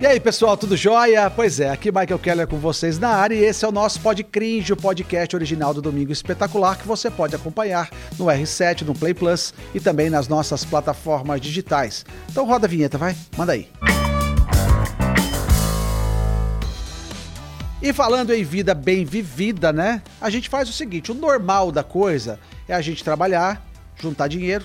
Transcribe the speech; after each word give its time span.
E 0.00 0.06
aí, 0.06 0.18
pessoal, 0.18 0.56
tudo 0.56 0.78
jóia? 0.78 1.28
Pois 1.28 1.60
é, 1.60 1.68
aqui 1.68 1.92
Michael 1.92 2.18
Keller 2.18 2.46
com 2.48 2.56
vocês 2.56 2.98
na 2.98 3.10
área 3.10 3.34
e 3.34 3.44
esse 3.44 3.66
é 3.66 3.68
o 3.68 3.72
nosso 3.72 4.00
Pod 4.00 4.24
Cringe, 4.24 4.72
o 4.72 4.76
podcast 4.76 5.36
original 5.36 5.74
do 5.74 5.82
Domingo 5.82 6.10
Espetacular 6.10 6.78
que 6.78 6.88
você 6.88 7.10
pode 7.10 7.36
acompanhar 7.36 7.90
no 8.18 8.24
R7, 8.24 8.80
no 8.80 8.94
Play 8.94 9.12
Plus 9.12 9.52
e 9.74 9.78
também 9.78 10.08
nas 10.08 10.26
nossas 10.26 10.64
plataformas 10.64 11.38
digitais. 11.42 12.06
Então 12.30 12.46
roda 12.46 12.66
a 12.66 12.70
vinheta, 12.70 12.96
vai? 12.96 13.14
Manda 13.36 13.52
aí. 13.52 13.68
E 17.82 17.92
falando 17.92 18.32
em 18.32 18.42
vida 18.42 18.72
bem 18.72 19.04
vivida, 19.04 19.70
né? 19.70 20.00
A 20.18 20.30
gente 20.30 20.48
faz 20.48 20.66
o 20.70 20.72
seguinte: 20.72 21.12
o 21.12 21.14
normal 21.14 21.70
da 21.70 21.84
coisa 21.84 22.40
é 22.66 22.74
a 22.74 22.80
gente 22.80 23.04
trabalhar, 23.04 23.62
juntar 24.00 24.28
dinheiro 24.28 24.64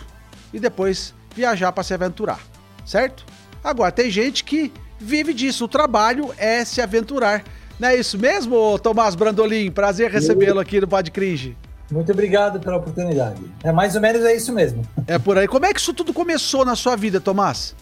e 0.53 0.61
depois 0.61 1.13
viajar 1.35 1.73
para 1.73 1.83
se 1.83 1.93
aventurar, 1.93 2.39
certo? 2.85 3.25
Agora, 3.61 3.91
tem 3.91 4.09
gente 4.09 4.41
que 4.41 4.71
vive 4.99 5.33
disso. 5.33 5.65
O 5.65 5.67
trabalho 5.67 6.33
é 6.37 6.63
se 6.65 6.81
aventurar. 6.81 7.43
Não 7.79 7.89
é 7.89 7.95
isso 7.95 8.17
mesmo, 8.17 8.79
Tomás 8.79 9.15
Brandolim? 9.15 9.69
Prazer 9.69 10.09
recebê-lo 10.09 10.59
aqui 10.59 10.79
no 10.79 10.87
Pod 10.87 11.11
Cringe. 11.11 11.57
Muito 11.91 12.11
obrigado 12.11 12.59
pela 12.59 12.77
oportunidade. 12.77 13.41
É 13.63 13.71
mais 13.71 13.95
ou 13.95 14.01
menos 14.01 14.23
é 14.23 14.35
isso 14.35 14.51
mesmo. 14.53 14.81
É 15.07 15.19
por 15.19 15.37
aí. 15.37 15.47
Como 15.47 15.65
é 15.65 15.73
que 15.73 15.79
isso 15.79 15.93
tudo 15.93 16.13
começou 16.13 16.65
na 16.65 16.75
sua 16.75 16.95
vida, 16.95 17.19
Tomás? 17.19 17.75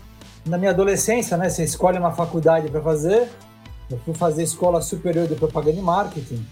Na 0.45 0.57
minha 0.57 0.71
adolescência, 0.71 1.37
né, 1.37 1.49
você 1.49 1.63
escolhe 1.63 1.97
uma 1.97 2.11
faculdade 2.11 2.69
para 2.69 2.81
fazer. 2.81 3.29
Eu 3.89 3.99
fui 4.03 4.13
fazer 4.13 4.43
escola 4.43 4.81
superior 4.81 5.27
de 5.27 5.35
propaganda 5.35 5.79
e 5.79 5.81
marketing. 5.81 6.45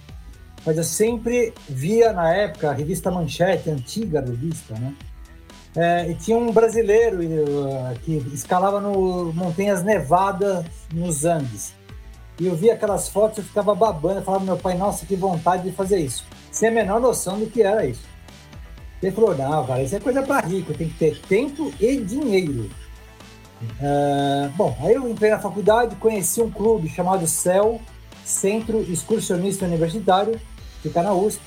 Mas 0.66 0.78
eu 0.78 0.84
sempre 0.84 1.54
via 1.68 2.14
na 2.14 2.34
época 2.34 2.70
a 2.70 2.74
revista 2.74 3.10
Manchete, 3.10 3.70
a 3.70 3.74
antiga 3.74 4.22
revista, 4.22 4.76
né? 4.76 4.94
É, 5.76 6.10
e 6.10 6.16
tinha 6.16 6.38
um 6.38 6.52
brasileiro 6.52 7.22
uh, 7.22 7.98
que 8.04 8.18
escalava 8.34 8.82
no 8.82 9.32
montanhas 9.34 9.84
nevadas 9.84 10.66
nos 10.94 11.24
Andes. 11.24 11.74
E 12.40 12.48
eu 12.48 12.56
via 12.56 12.74
aquelas 12.74 13.08
fotos 13.08 13.40
e 13.40 13.48
ficava 13.48 13.74
babando. 13.74 14.20
Eu 14.20 14.24
falava, 14.24 14.44
meu 14.44 14.58
pai, 14.58 14.76
nossa, 14.76 15.06
que 15.06 15.16
vontade 15.16 15.64
de 15.64 15.72
fazer 15.72 16.00
isso. 16.00 16.26
Sem 16.52 16.70
a 16.70 16.72
menor 16.72 17.00
noção 17.00 17.40
do 17.40 17.48
que 17.48 17.62
era 17.62 17.86
isso. 17.86 18.04
Ele 19.02 19.12
falou, 19.12 19.36
não, 19.36 19.66
cara, 19.66 19.82
isso 19.82 19.96
é 19.96 20.00
coisa 20.00 20.22
para 20.22 20.46
rico, 20.46 20.74
tem 20.74 20.90
que 20.90 20.98
ter 20.98 21.20
tempo 21.22 21.74
e 21.80 21.98
dinheiro. 21.98 22.70
É, 23.80 24.50
bom, 24.56 24.78
aí 24.82 24.94
eu 24.94 25.08
entrei 25.10 25.32
na 25.32 25.40
faculdade, 25.40 25.96
conheci 25.96 26.42
um 26.42 26.52
clube 26.52 26.88
chamado 26.90 27.26
CEL, 27.26 27.82
Centro 28.24 28.80
Excursionista 28.82 29.66
Universitário, 29.66 30.40
fica 30.82 31.02
na 31.02 31.14
USP 31.14 31.42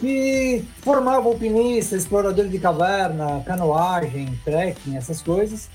que 0.00 0.64
formava 0.80 1.28
alpinistas, 1.28 2.00
exploradores 2.00 2.50
de 2.50 2.58
caverna, 2.58 3.42
canoagem, 3.44 4.40
trekking, 4.42 4.96
essas 4.96 5.20
coisas. 5.20 5.68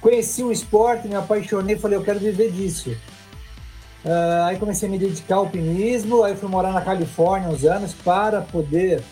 Conheci 0.00 0.42
o 0.42 0.52
esporte, 0.52 1.08
me 1.08 1.14
apaixonei, 1.14 1.78
falei, 1.78 1.98
eu 1.98 2.04
quero 2.04 2.20
viver 2.20 2.52
disso. 2.52 2.90
Uh, 4.04 4.44
aí 4.46 4.58
comecei 4.58 4.88
a 4.88 4.92
me 4.92 4.98
dedicar 4.98 5.36
ao 5.36 5.44
alpinismo, 5.44 6.22
aí 6.22 6.36
fui 6.36 6.48
morar 6.48 6.72
na 6.72 6.82
Califórnia 6.82 7.48
uns 7.48 7.64
anos 7.64 7.94
para 7.94 8.42
poder 8.42 9.02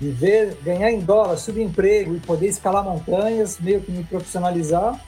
viver, 0.00 0.56
ganhar 0.62 0.90
em 0.90 1.00
dólar, 1.00 1.36
subemprego 1.36 2.16
e 2.16 2.20
poder 2.20 2.48
escalar 2.48 2.84
montanhas, 2.84 3.58
meio 3.60 3.80
que 3.80 3.92
me 3.92 4.02
profissionalizar. 4.02 5.00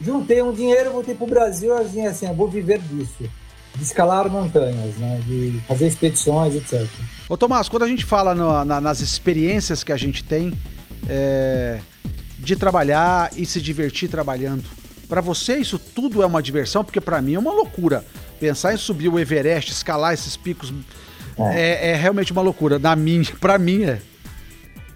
Juntei 0.00 0.42
um 0.42 0.52
dinheiro, 0.52 0.92
voltei 0.92 1.14
para 1.14 1.24
o 1.24 1.28
Brasil, 1.28 1.76
assim, 1.76 2.06
assim, 2.06 2.32
vou 2.32 2.48
viver 2.48 2.78
disso 2.78 3.28
de 3.74 3.82
escalar 3.82 4.30
montanhas, 4.30 4.96
né? 4.96 5.20
de 5.26 5.60
fazer 5.66 5.88
expedições, 5.88 6.54
etc. 6.54 6.86
Ô 7.28 7.36
Tomás, 7.36 7.68
quando 7.68 7.82
a 7.82 7.88
gente 7.88 8.04
fala 8.04 8.34
no, 8.34 8.64
na, 8.64 8.80
nas 8.80 9.00
experiências 9.00 9.82
que 9.82 9.92
a 9.92 9.96
gente 9.96 10.22
tem 10.22 10.52
é, 11.08 11.80
de 12.38 12.54
trabalhar 12.54 13.30
e 13.36 13.44
se 13.44 13.60
divertir 13.60 14.08
trabalhando, 14.08 14.64
para 15.08 15.20
você 15.20 15.56
isso 15.56 15.78
tudo 15.78 16.22
é 16.22 16.26
uma 16.26 16.42
diversão? 16.42 16.84
Porque 16.84 17.00
para 17.00 17.20
mim 17.20 17.34
é 17.34 17.38
uma 17.38 17.52
loucura. 17.52 18.04
Pensar 18.38 18.74
em 18.74 18.76
subir 18.76 19.08
o 19.08 19.18
Everest, 19.18 19.72
escalar 19.72 20.14
esses 20.14 20.36
picos, 20.36 20.72
é, 21.38 21.60
é, 21.60 21.90
é 21.90 21.96
realmente 21.96 22.32
uma 22.32 22.42
loucura. 22.42 22.78
Na 22.78 22.94
minha, 22.94 23.24
para 23.40 23.58
mim 23.58 23.84
é. 23.84 24.00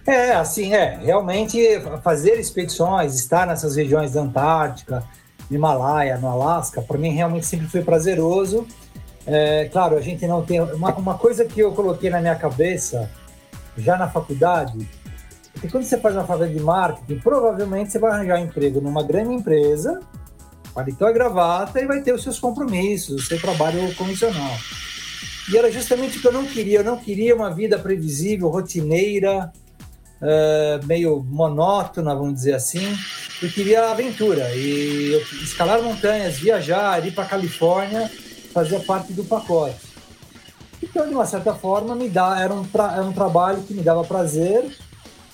É, 0.07 0.33
assim, 0.33 0.73
é. 0.73 0.99
Realmente 1.03 1.59
fazer 2.03 2.39
expedições, 2.39 3.15
estar 3.15 3.47
nessas 3.47 3.77
regiões 3.77 4.13
da 4.13 4.23
Antártica, 4.23 5.05
Himalaia, 5.51 6.19
no 6.19 6.29
Alasca, 6.29 6.83
para 6.83 6.99
mim 6.99 7.11
realmente 7.11 7.47
sempre 7.47 7.67
foi 7.67 7.83
prazeroso. 7.83 8.67
É, 9.27 9.69
claro, 9.71 9.97
a 9.97 10.01
gente 10.01 10.27
não 10.27 10.43
tem. 10.43 10.61
Uma, 10.61 10.95
uma 10.95 11.19
coisa 11.19 11.45
que 11.45 11.61
eu 11.61 11.73
coloquei 11.73 12.11
na 12.11 12.21
minha 12.21 12.35
cabeça, 12.35 13.11
já 13.77 13.97
na 13.97 14.09
faculdade, 14.09 14.89
é 15.57 15.61
que 15.61 15.69
quando 15.69 15.85
você 15.85 15.99
faz 15.99 16.15
uma 16.15 16.25
faculdade 16.25 16.55
de 16.55 16.61
marketing, 16.61 17.21
provavelmente 17.21 17.93
você 17.93 17.99
vai 17.99 18.13
arranjar 18.13 18.41
emprego 18.41 18.81
numa 18.81 19.03
grande 19.03 19.35
empresa, 19.35 20.01
paletó 20.73 21.09
e 21.09 21.13
gravata, 21.13 21.81
e 21.81 21.87
vai 21.87 22.01
ter 22.01 22.15
os 22.15 22.23
seus 22.23 22.39
compromissos, 22.39 23.25
o 23.25 23.27
seu 23.27 23.41
trabalho 23.41 23.95
convencional. 23.97 24.57
E 25.51 25.57
era 25.57 25.71
justamente 25.73 26.19
o 26.19 26.21
que 26.21 26.27
eu 26.27 26.33
não 26.33 26.45
queria. 26.45 26.81
Eu 26.81 26.85
não 26.85 26.97
queria 26.97 27.35
uma 27.35 27.51
vida 27.51 27.79
previsível, 27.79 28.49
rotineira, 28.49 29.51
uh, 30.21 30.87
meio 30.87 31.23
monótona, 31.23 32.15
vamos 32.15 32.35
dizer 32.35 32.55
assim. 32.55 32.97
Eu 33.41 33.49
queria 33.49 33.91
aventura 33.91 34.53
e 34.55 35.15
escalar 35.43 35.81
montanhas, 35.81 36.39
viajar, 36.39 37.07
ir 37.07 37.13
para 37.13 37.25
Califórnia, 37.25 38.11
fazia 38.53 38.81
parte 38.81 39.13
do 39.13 39.23
pacote. 39.25 39.87
Então, 40.83 41.07
de 41.07 41.15
uma 41.15 41.27
certa 41.27 41.55
forma, 41.55 41.95
me 41.95 42.09
dá, 42.09 42.41
era, 42.41 42.53
um 42.53 42.65
pra, 42.65 42.95
era 42.95 43.05
um 43.05 43.13
trabalho 43.13 43.63
que 43.63 43.75
me 43.75 43.83
dava 43.83 44.03
prazer, 44.03 44.65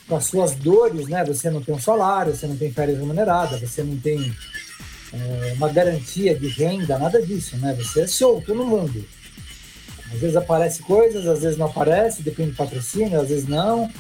com 0.07 0.17
as 0.17 0.27
suas 0.27 0.55
dores, 0.55 1.09
né? 1.09 1.25
Você 1.25 1.51
não 1.51 1.63
tem 1.63 1.75
um 1.75 1.81
salário, 1.81 2.35
você 2.35 2.47
não 2.47 2.57
tem 2.57 2.71
férias 2.71 2.99
remuneradas, 2.99 3.61
você 3.61 3.83
não 3.83 3.97
tem 3.97 4.35
é, 5.13 5.55
uma 5.57 5.69
garantia 5.69 6.35
de 6.35 6.49
renda, 6.49 6.99
nada 6.99 7.23
disso, 7.23 7.57
né? 7.57 7.75
Você 7.75 8.03
é 8.03 8.07
solto 8.07 8.55
no 8.55 8.67
mundo. 8.67 9.05
Às 10.13 10.21
vezes 10.21 10.37
aparece 10.37 10.83
coisas, 10.83 11.27
às 11.27 11.41
vezes 11.41 11.57
não 11.59 11.67
aparece, 11.67 12.23
depende 12.23 12.51
do 12.51 12.57
patrocínio, 12.57 13.21
às 13.21 13.29
vezes 13.29 13.47
não. 13.47 13.91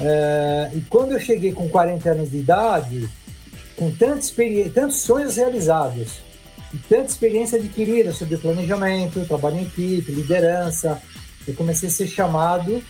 É, 0.00 0.70
e 0.74 0.80
quando 0.82 1.12
eu 1.12 1.20
cheguei 1.20 1.52
com 1.52 1.68
40 1.68 2.10
anos 2.10 2.30
de 2.30 2.38
idade, 2.38 3.08
com 3.76 3.90
tantos 3.90 4.32
sonhos 5.00 5.36
realizados 5.36 6.20
e 6.72 6.78
tanta 6.78 7.06
experiência 7.06 7.58
adquirida 7.58 8.12
sobre 8.12 8.36
planejamento, 8.36 9.24
trabalho 9.26 9.58
em 9.58 9.62
equipe, 9.62 10.12
liderança, 10.12 11.00
eu 11.46 11.54
comecei 11.54 11.88
a 11.88 11.92
ser 11.92 12.06
chamado 12.06 12.82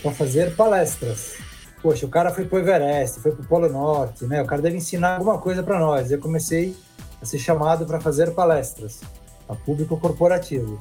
para 0.00 0.12
fazer 0.12 0.54
palestras. 0.54 1.34
Poxa, 1.82 2.06
o 2.06 2.08
cara 2.08 2.32
foi 2.32 2.44
para 2.44 2.56
o 2.56 2.60
Everest, 2.60 3.20
foi 3.20 3.32
para 3.32 3.42
o 3.42 3.46
Polo 3.46 3.68
Norte, 3.68 4.24
né? 4.24 4.40
O 4.40 4.46
cara 4.46 4.62
deve 4.62 4.76
ensinar 4.76 5.16
alguma 5.16 5.38
coisa 5.38 5.62
para 5.62 5.80
nós. 5.80 6.12
Eu 6.12 6.18
comecei 6.18 6.76
a 7.20 7.26
ser 7.26 7.38
chamado 7.38 7.84
para 7.86 8.00
fazer 8.00 8.30
palestras 8.32 9.00
a 9.48 9.54
público 9.56 9.96
corporativo. 9.96 10.78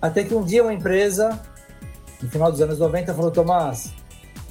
Até 0.00 0.22
que 0.22 0.34
um 0.34 0.44
dia 0.44 0.62
uma 0.62 0.74
empresa, 0.74 1.40
no 2.20 2.28
final 2.28 2.50
dos 2.50 2.60
anos 2.60 2.78
90, 2.78 3.14
falou: 3.14 3.30
Tomás, 3.30 3.92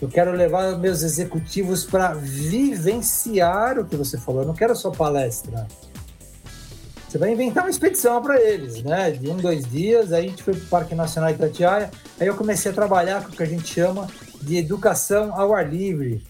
eu 0.02 0.10
quero 0.10 0.32
levar 0.32 0.78
meus 0.78 1.02
executivos 1.02 1.86
para 1.86 2.14
vivenciar 2.14 3.80
o 3.80 3.86
que 3.86 3.96
você 3.96 4.18
falou. 4.18 4.42
Eu 4.42 4.48
não 4.48 4.54
quero 4.54 4.76
só 4.76 4.92
palestra. 4.92 5.68
Você 7.14 7.20
vai 7.20 7.32
inventar 7.32 7.64
uma 7.64 7.70
expedição 7.70 8.22
para 8.24 8.42
eles, 8.42 8.82
né? 8.82 9.12
De 9.12 9.30
um, 9.30 9.38
dois 9.38 9.70
dias. 9.70 10.12
Aí 10.12 10.26
a 10.26 10.30
gente 10.30 10.42
foi 10.42 10.56
para 10.56 10.64
o 10.64 10.68
Parque 10.68 10.96
Nacional 10.96 11.30
Itatiaia. 11.30 11.92
Aí 12.20 12.26
eu 12.26 12.36
comecei 12.36 12.72
a 12.72 12.74
trabalhar 12.74 13.24
com 13.24 13.30
o 13.30 13.32
que 13.32 13.44
a 13.44 13.46
gente 13.46 13.68
chama 13.68 14.08
de 14.42 14.58
educação 14.58 15.32
ao 15.40 15.54
ar 15.54 15.72
livre. 15.72 16.24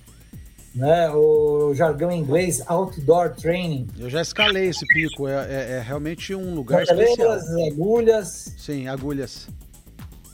Né, 0.76 1.08
o 1.12 1.72
jargão 1.76 2.10
em 2.10 2.20
inglês, 2.20 2.64
outdoor 2.66 3.36
training. 3.36 3.88
Eu 3.96 4.10
já 4.10 4.24
escalei 4.24 4.70
esse 4.70 4.84
pico, 4.88 5.28
é, 5.28 5.34
é, 5.34 5.72
é 5.74 5.80
realmente 5.80 6.34
um 6.34 6.56
lugar 6.56 6.82
especial. 6.82 7.38
agulhas. 7.72 8.56
Sim, 8.58 8.88
agulhas. 8.88 9.48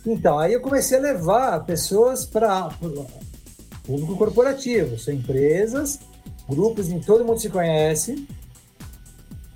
Então, 0.05 0.39
aí 0.39 0.53
eu 0.53 0.61
comecei 0.61 0.97
a 0.97 1.01
levar 1.01 1.65
pessoas 1.65 2.25
para 2.25 2.69
público 3.85 4.15
corporativo, 4.15 4.97
são 4.97 5.13
empresas, 5.13 5.99
grupos 6.47 6.89
em 6.89 6.99
todo 6.99 7.25
mundo 7.25 7.39
se 7.39 7.49
conhece, 7.49 8.27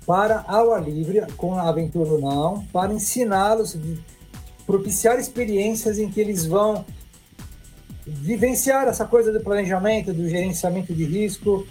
para 0.06 0.44
ao 0.46 0.72
ar 0.72 0.82
livre, 0.82 1.22
com 1.36 1.54
a 1.54 1.68
aventura 1.68 2.10
ou 2.10 2.20
não, 2.20 2.64
para 2.66 2.92
ensiná-los, 2.92 3.76
propiciar 4.66 5.18
experiências 5.18 5.98
em 5.98 6.10
que 6.10 6.20
eles 6.20 6.44
vão 6.44 6.84
vivenciar 8.06 8.86
essa 8.86 9.06
coisa 9.06 9.32
do 9.32 9.40
planejamento, 9.40 10.12
do 10.12 10.28
gerenciamento 10.28 10.92
de 10.92 11.04
risco, 11.04 11.66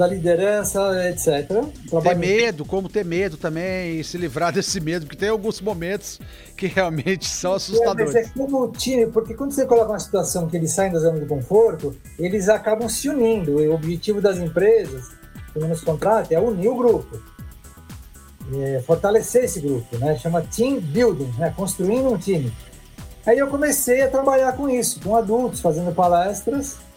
da 0.00 0.06
liderança, 0.06 0.80
etc. 1.10 1.46
Trabalho... 1.90 2.02
Ter 2.02 2.14
medo, 2.14 2.64
como 2.64 2.88
ter 2.88 3.04
medo 3.04 3.36
também 3.36 4.00
e 4.00 4.04
se 4.04 4.16
livrar 4.16 4.50
desse 4.50 4.80
medo, 4.80 5.04
porque 5.04 5.18
tem 5.18 5.28
alguns 5.28 5.60
momentos 5.60 6.18
que 6.56 6.66
realmente 6.66 7.28
são 7.28 7.52
assustadores. 7.52 8.14
É, 8.14 8.22
mas 8.22 8.30
é 8.30 8.32
como 8.32 8.62
o 8.64 8.72
time, 8.72 9.08
porque 9.08 9.34
quando 9.34 9.52
você 9.52 9.66
coloca 9.66 9.90
uma 9.90 9.98
situação 9.98 10.48
que 10.48 10.56
eles 10.56 10.72
saem 10.72 10.90
da 10.90 10.98
zona 10.98 11.20
de 11.20 11.26
conforto, 11.26 11.94
eles 12.18 12.48
acabam 12.48 12.88
se 12.88 13.10
unindo. 13.10 13.60
E 13.60 13.68
o 13.68 13.74
objetivo 13.74 14.22
das 14.22 14.38
empresas, 14.38 15.10
pelo 15.52 15.66
menos 15.66 15.82
contrato, 15.82 16.32
é 16.32 16.40
unir 16.40 16.68
o 16.68 16.76
grupo. 16.76 17.20
É 18.54 18.80
fortalecer 18.86 19.44
esse 19.44 19.60
grupo, 19.60 19.98
né? 19.98 20.16
Chama 20.16 20.40
team 20.40 20.80
building, 20.80 21.30
né? 21.38 21.52
Construindo 21.54 22.08
um 22.08 22.16
time. 22.16 22.50
Aí 23.26 23.38
eu 23.38 23.48
comecei 23.48 24.00
a 24.00 24.08
trabalhar 24.08 24.52
com 24.56 24.66
isso, 24.66 24.98
com 25.02 25.14
adultos, 25.14 25.60
fazendo 25.60 25.94
palestras 25.94 26.78
é, 26.78 26.89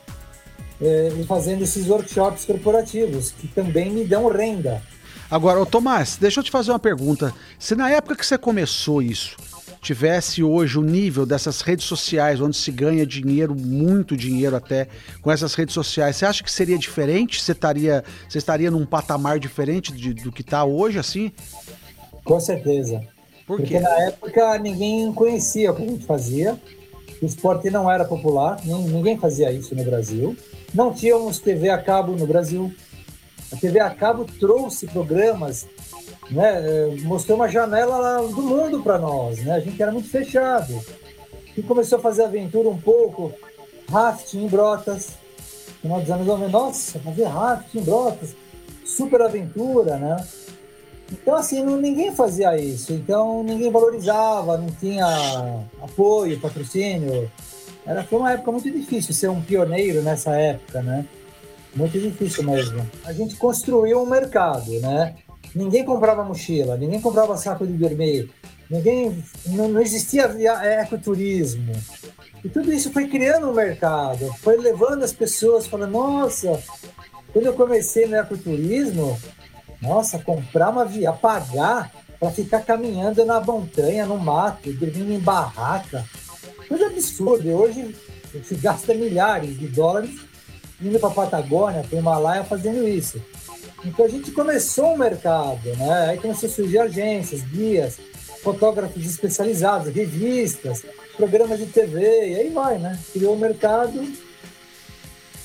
e 0.85 1.24
fazendo 1.25 1.63
esses 1.63 1.88
workshops 1.88 2.45
corporativos, 2.45 3.31
que 3.31 3.47
também 3.47 3.89
me 3.89 4.03
dão 4.03 4.27
renda. 4.27 4.81
Agora, 5.30 5.59
ô 5.59 5.65
Tomás, 5.65 6.18
deixa 6.19 6.39
eu 6.39 6.44
te 6.44 6.51
fazer 6.51 6.71
uma 6.71 6.80
pergunta. 6.80 7.33
Se 7.57 7.75
na 7.75 7.89
época 7.89 8.15
que 8.15 8.25
você 8.25 8.38
começou 8.38 9.01
isso, 9.01 9.35
tivesse 9.81 10.44
hoje 10.44 10.77
o 10.77 10.81
nível 10.81 11.25
dessas 11.25 11.62
redes 11.62 11.85
sociais, 11.85 12.39
onde 12.39 12.56
se 12.56 12.71
ganha 12.71 13.06
dinheiro, 13.06 13.56
muito 13.56 14.15
dinheiro 14.15 14.56
até, 14.56 14.88
com 15.21 15.31
essas 15.31 15.53
redes 15.56 15.74
sociais, 15.74 16.15
você 16.15 16.25
acha 16.25 16.44
que 16.44 16.51
seria 16.51 16.77
diferente? 16.77 17.41
Você 17.41 17.51
estaria, 17.51 18.03
você 18.27 18.38
estaria 18.38 18.71
num 18.71 18.86
patamar 18.86 19.39
diferente 19.39 19.91
de, 19.91 20.13
do 20.13 20.31
que 20.31 20.41
está 20.41 20.63
hoje, 20.63 21.00
assim? 21.00 21.31
Com 22.24 22.39
certeza. 22.39 23.01
Por 23.45 23.57
Porque 23.57 23.79
na 23.79 24.01
época 24.03 24.57
ninguém 24.59 25.12
conhecia 25.13 25.71
o 25.71 25.75
que 25.75 25.83
a 25.83 25.88
gente 25.88 26.06
fazia, 26.06 26.57
o 27.21 27.25
esporte 27.25 27.69
não 27.69 27.91
era 27.91 28.06
popular, 28.06 28.59
ninguém 28.63 29.18
fazia 29.18 29.51
isso 29.51 29.75
no 29.75 29.83
Brasil. 29.83 30.36
Não 30.74 30.94
tínhamos 30.94 31.40
TV 31.40 31.70
a 31.70 31.78
cabo 31.78 32.14
no 32.14 32.25
Brasil. 32.25 32.74
A 33.52 33.56
TV 33.56 33.80
a 33.80 33.92
cabo 33.92 34.25
trouxe 34.40 34.88
programas, 34.88 35.68
né, 36.31 36.64
eh, 36.66 36.96
mostrou 37.04 37.38
uma 37.38 37.48
janela 37.48 38.28
do 38.28 38.42
mundo 38.42 38.81
para 38.81 38.98
nós. 38.98 39.38
Né? 39.44 39.54
A 39.54 39.60
gente 39.60 39.81
era 39.81 39.92
muito 39.92 40.10
fechado. 40.10 40.81
E 41.56 41.62
começou 41.62 42.00
a 42.00 42.02
fazer 42.02 42.24
aventura 42.24 42.68
um 42.68 42.78
pouco, 42.78 43.31
rafting 43.88 44.46
em 44.46 44.48
Brotas. 44.48 45.12
Final 45.81 46.00
dos 46.00 46.10
anos 46.10 46.25
90, 46.25 46.50
nossa, 46.50 47.00
fazer 47.00 47.25
rafting 47.25 47.80
em 47.80 47.84
Brotas, 47.84 48.36
super 48.84 49.22
aventura, 49.22 49.98
né? 49.98 50.25
Então, 51.12 51.36
assim, 51.36 51.64
ninguém 51.64 52.16
fazia 52.16 52.58
isso. 52.58 52.94
Então, 52.94 53.44
ninguém 53.44 53.70
valorizava, 53.70 54.58
não 54.58 54.68
tinha 54.72 55.06
apoio, 55.81 56.40
patrocínio. 56.40 57.30
Era, 57.85 58.03
foi 58.03 58.19
uma 58.19 58.31
época 58.31 58.51
muito 58.51 58.71
difícil 58.71 59.13
ser 59.13 59.30
um 59.30 59.41
pioneiro 59.41 60.01
nessa 60.01 60.35
época, 60.35 60.81
né? 60.81 61.06
Muito 61.75 62.00
difícil 62.00 62.44
mesmo. 62.44 62.88
A 63.03 63.12
gente 63.12 63.35
construiu 63.35 64.01
um 64.01 64.06
mercado, 64.06 64.71
né? 64.80 65.15
Ninguém 65.56 65.83
comprava 65.83 66.24
mochila, 66.24 66.77
ninguém 66.77 67.01
comprava 67.01 67.38
saco 67.38 67.65
de 67.65 67.74
dormir, 67.74 68.31
ninguém, 68.69 69.24
não, 69.47 69.68
não 69.68 69.81
existia 69.81 70.24
ecoturismo. 70.81 71.74
E 72.44 72.50
tudo 72.50 72.74
isso 72.74 72.91
foi 72.91 73.07
criando 73.07 73.50
um 73.50 73.53
mercado, 73.53 74.33
foi 74.39 74.57
levando 74.57 75.03
as 75.03 75.13
pessoas 75.13 75.68
falando, 75.68 75.91
nossa, 75.91 76.62
quando 77.31 77.45
eu 77.45 77.53
comecei 77.53 78.06
no 78.06 78.15
ecoturismo, 78.15 79.18
nossa, 79.81 80.19
comprar 80.19 80.69
uma 80.69 80.86
via, 80.86 81.12
pagar 81.12 81.91
para 82.19 82.31
ficar 82.31 82.62
caminhando 82.62 83.25
na 83.25 83.39
montanha, 83.41 84.06
no 84.06 84.18
mato, 84.18 84.71
dormindo 84.74 85.12
em 85.12 85.19
barraca. 85.19 86.06
Coisa 86.74 86.88
absurda. 86.88 87.48
E 87.48 87.54
hoje 87.54 87.96
se 88.44 88.56
gasta 88.56 88.96
milhares 88.96 89.60
de 89.60 89.68
dólares 89.68 90.22
indo 90.81 91.00
para 91.00 91.10
a 91.10 91.14
Patagônia, 91.14 91.84
para 91.88 91.96
o 91.96 92.00
Himalaia 92.00 92.44
fazendo 92.44 92.88
isso. 92.88 93.22
Então 93.86 94.04
a 94.06 94.10
gente 94.10 94.31
começou 94.31 94.96
o 94.96 94.98
mercado, 94.98 95.70
né? 95.78 96.10
Aí 96.10 96.18
começou 96.18 96.50
a 96.50 96.52
surgir 96.52 96.80
agências, 96.80 97.44
guias, 97.44 98.00
fotógrafos 98.42 99.06
especializados, 99.06 99.94
revistas, 99.94 100.84
programas 101.16 101.60
de 101.60 101.68
TV, 101.68 102.02
e 102.02 102.36
aí 102.38 102.50
vai, 102.50 102.80
né? 102.80 103.00
Criou 103.14 103.36
o 103.36 103.40
mercado 103.40 104.02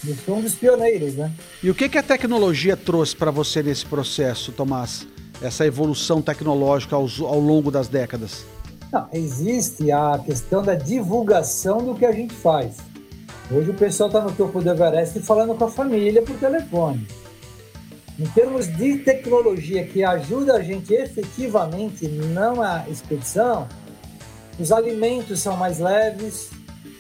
e 0.03 0.15
foi 0.15 0.35
um 0.35 0.41
dos 0.41 0.55
pioneiros, 0.55 1.15
né? 1.15 1.31
E 1.63 1.69
o 1.69 1.75
que, 1.75 1.91
que 1.91 1.99
a 1.99 2.03
tecnologia 2.03 2.75
trouxe 2.75 3.15
para 3.15 3.31
você 3.31 3.63
nesse 3.63 3.85
processo, 3.85 4.51
Tomás? 4.51 5.07
Essa 5.43 5.67
evolução 5.67 6.23
tecnológica 6.23 6.97
ao, 6.97 7.07
ao 7.27 7.39
longo 7.39 7.71
das 7.71 7.87
décadas? 7.87 8.47
Não, 8.91 9.07
existe 9.13 9.93
a 9.93 10.19
questão 10.25 10.63
da 10.63 10.75
divulgação 10.75 11.85
do 11.85 11.95
que 11.95 12.07
a 12.07 12.13
gente 12.13 12.35
faz. 12.35 12.77
Hoje 13.51 13.71
o 13.71 13.75
pessoal 13.75 14.09
está 14.09 14.21
no 14.21 14.33
topo 14.33 14.63
do 14.63 14.71
Everest 14.71 15.21
falando 15.21 15.55
com 15.55 15.65
a 15.65 15.71
família 15.71 16.23
por 16.23 16.37
telefone. 16.39 17.07
Em 18.19 18.27
termos 18.27 18.67
de 18.67 18.99
tecnologia 18.99 19.87
que 19.87 20.03
ajuda 20.03 20.55
a 20.55 20.63
gente 20.63 20.93
efetivamente 20.93 22.09
não 22.09 22.63
a 22.63 22.85
expedição, 22.89 23.69
os 24.59 24.73
alimentos 24.73 25.41
são 25.41 25.57
mais 25.57 25.79
leves, 25.79 26.51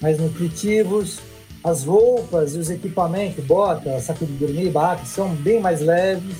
mais 0.01 0.19
nutritivos, 0.19 1.19
as 1.65 1.85
roupas 1.85 2.55
e 2.55 2.59
os 2.59 2.71
equipamentos, 2.71 3.45
bota, 3.45 3.99
saco 4.01 4.25
de 4.25 4.33
dormir, 4.35 4.71
barraca, 4.71 5.05
são 5.05 5.35
bem 5.35 5.61
mais 5.61 5.81
leves, 5.81 6.37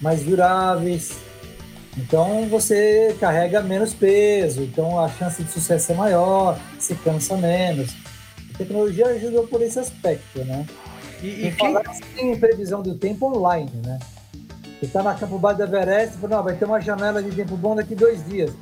mais 0.00 0.22
duráveis. 0.22 1.25
Então 1.96 2.46
você 2.48 3.16
carrega 3.18 3.62
menos 3.62 3.94
peso, 3.94 4.62
então 4.62 5.00
a 5.00 5.08
chance 5.08 5.42
de 5.42 5.50
sucesso 5.50 5.92
é 5.92 5.94
maior, 5.94 6.58
se 6.78 6.94
cansa 6.96 7.36
menos. 7.36 7.94
A 8.54 8.58
tecnologia 8.58 9.06
ajuda 9.06 9.42
por 9.44 9.62
esse 9.62 9.78
aspecto, 9.78 10.44
né? 10.44 10.66
E, 11.22 11.46
e 11.46 11.52
quem... 11.52 11.74
tem 12.14 12.38
previsão 12.38 12.82
do 12.82 12.94
tempo 12.96 13.34
online, 13.34 13.70
né? 13.84 13.98
Você 14.78 14.86
está 14.86 15.02
na 15.02 15.14
Campo 15.14 15.38
Base 15.38 15.56
do 15.56 15.64
Everest 15.64 16.18
não, 16.26 16.42
vai 16.42 16.54
ter 16.54 16.66
uma 16.66 16.80
janela 16.80 17.22
de 17.22 17.34
tempo 17.34 17.56
bom 17.56 17.74
daqui 17.74 17.94
dois 17.94 18.22
dias. 18.26 18.52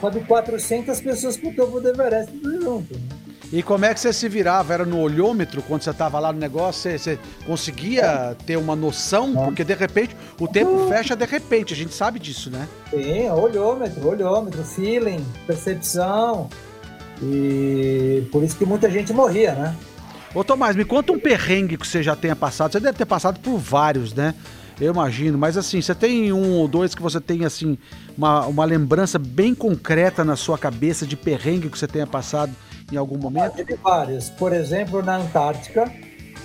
Sobe 0.00 0.20
400 0.20 1.00
pessoas 1.00 1.36
para 1.36 1.50
o 1.50 1.54
topo 1.54 1.80
do 1.80 1.88
Everest 1.88 2.32
junto. 2.42 2.94
Né? 2.94 3.21
E 3.52 3.62
como 3.62 3.84
é 3.84 3.92
que 3.92 4.00
você 4.00 4.14
se 4.14 4.28
virava? 4.30 4.72
Era 4.72 4.86
no 4.86 4.98
olhômetro 4.98 5.60
quando 5.62 5.82
você 5.82 5.90
estava 5.90 6.18
lá 6.18 6.32
no 6.32 6.38
negócio? 6.38 6.90
Você, 6.90 6.98
você 6.98 7.18
conseguia 7.44 8.34
ter 8.46 8.56
uma 8.56 8.74
noção? 8.74 9.34
Porque 9.34 9.62
de 9.62 9.74
repente 9.74 10.16
o 10.40 10.48
tempo 10.48 10.88
fecha 10.88 11.14
de 11.14 11.26
repente, 11.26 11.74
a 11.74 11.76
gente 11.76 11.92
sabe 11.92 12.18
disso, 12.18 12.50
né? 12.50 12.66
Sim, 12.90 13.28
olhômetro, 13.28 14.08
olhômetro, 14.08 14.64
feeling, 14.64 15.22
percepção. 15.46 16.48
E 17.22 18.26
por 18.32 18.42
isso 18.42 18.56
que 18.56 18.64
muita 18.64 18.90
gente 18.90 19.12
morria, 19.12 19.52
né? 19.52 19.76
Ô 20.34 20.42
Tomás, 20.42 20.74
me 20.74 20.84
conta 20.84 21.12
um 21.12 21.18
perrengue 21.18 21.76
que 21.76 21.86
você 21.86 22.02
já 22.02 22.16
tenha 22.16 22.34
passado. 22.34 22.72
Você 22.72 22.80
deve 22.80 22.96
ter 22.96 23.04
passado 23.04 23.38
por 23.38 23.58
vários, 23.58 24.14
né? 24.14 24.34
Eu 24.82 24.92
imagino, 24.92 25.38
mas 25.38 25.56
assim, 25.56 25.80
você 25.80 25.94
tem 25.94 26.32
um 26.32 26.58
ou 26.58 26.66
dois 26.66 26.92
que 26.92 27.00
você 27.00 27.20
tem 27.20 27.44
assim 27.44 27.78
uma, 28.18 28.46
uma 28.46 28.64
lembrança 28.64 29.16
bem 29.16 29.54
concreta 29.54 30.24
na 30.24 30.34
sua 30.34 30.58
cabeça 30.58 31.06
de 31.06 31.16
perrengue 31.16 31.70
que 31.70 31.78
você 31.78 31.86
tenha 31.86 32.04
passado 32.04 32.52
em 32.90 32.96
algum 32.96 33.16
momento? 33.16 33.54
Tive 33.54 33.76
vários. 33.76 34.28
Por 34.28 34.52
exemplo, 34.52 35.00
na 35.00 35.18
Antártica. 35.18 35.88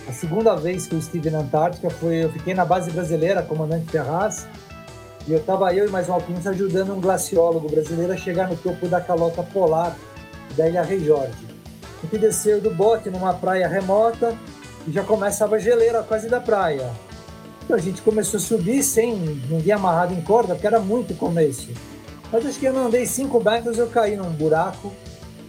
A 0.07 0.13
segunda 0.13 0.55
vez 0.55 0.85
que 0.85 0.93
eu 0.93 0.99
estive 0.99 1.31
na 1.31 1.39
Antártica 1.39 1.89
foi 1.89 2.25
eu 2.25 2.31
fiquei 2.31 2.53
na 2.53 2.63
base 2.63 2.91
brasileira, 2.91 3.41
comandante 3.41 3.89
Ferraz, 3.89 4.47
e 5.27 5.33
eu 5.33 5.39
estava 5.39 5.73
eu 5.73 5.87
e 5.87 5.89
mais 5.89 6.07
um 6.07 6.13
alpinista 6.13 6.51
ajudando 6.51 6.93
um 6.93 7.01
glaciólogo 7.01 7.67
brasileiro 7.67 8.13
a 8.13 8.17
chegar 8.17 8.47
no 8.47 8.55
topo 8.55 8.87
da 8.87 9.01
calota 9.01 9.41
polar 9.41 9.97
da 10.55 10.69
Ilha 10.69 10.83
Rei 10.83 11.03
Jorge. 11.03 11.47
A 12.03 12.17
desceu 12.17 12.61
do 12.61 12.69
bote 12.69 13.09
numa 13.09 13.33
praia 13.33 13.67
remota 13.67 14.37
e 14.87 14.91
já 14.91 15.03
começava 15.03 15.55
a 15.55 15.59
geleira 15.59 16.03
quase 16.03 16.29
da 16.29 16.39
praia. 16.39 17.06
A 17.69 17.77
gente 17.77 18.01
começou 18.01 18.37
a 18.37 18.41
subir 18.41 18.81
sem 18.81 19.15
ninguém 19.49 19.73
amarrado 19.73 20.13
em 20.13 20.21
corda, 20.21 20.53
porque 20.53 20.67
era 20.67 20.79
muito 20.79 21.13
começo. 21.15 21.69
Mas 22.31 22.45
acho 22.45 22.59
que 22.59 22.65
eu 22.65 22.73
não 22.73 22.87
andei 22.87 23.05
cinco 23.05 23.43
metros, 23.43 23.77
eu 23.77 23.87
caí 23.87 24.15
num 24.15 24.29
buraco 24.31 24.93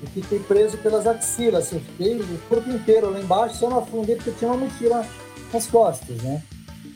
e 0.03 0.07
fiquei 0.07 0.39
preso 0.41 0.77
pelas 0.79 1.07
axilas. 1.07 1.73
Eu 1.73 1.81
fiquei 1.81 2.17
o 2.17 2.39
corpo 2.49 2.69
inteiro 2.71 3.11
lá 3.11 3.21
embaixo, 3.21 3.57
só 3.57 3.71
não 3.71 3.79
afundei 3.79 4.17
porque 4.17 4.33
tinha 4.33 4.51
uma 4.51 4.67
mochila 4.67 5.05
nas 5.53 5.67
costas, 5.67 6.21
né? 6.23 6.43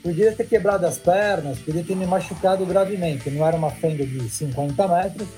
Podia 0.02 0.32
ter 0.32 0.44
quebrado 0.48 0.84
as 0.86 0.98
pernas, 0.98 1.58
podia 1.60 1.84
ter 1.84 1.94
me 1.94 2.06
machucado 2.06 2.66
gravemente. 2.66 3.30
Não 3.30 3.46
era 3.46 3.56
uma 3.56 3.70
fenda 3.70 4.04
de 4.04 4.28
50 4.28 4.88
metros, 4.88 5.28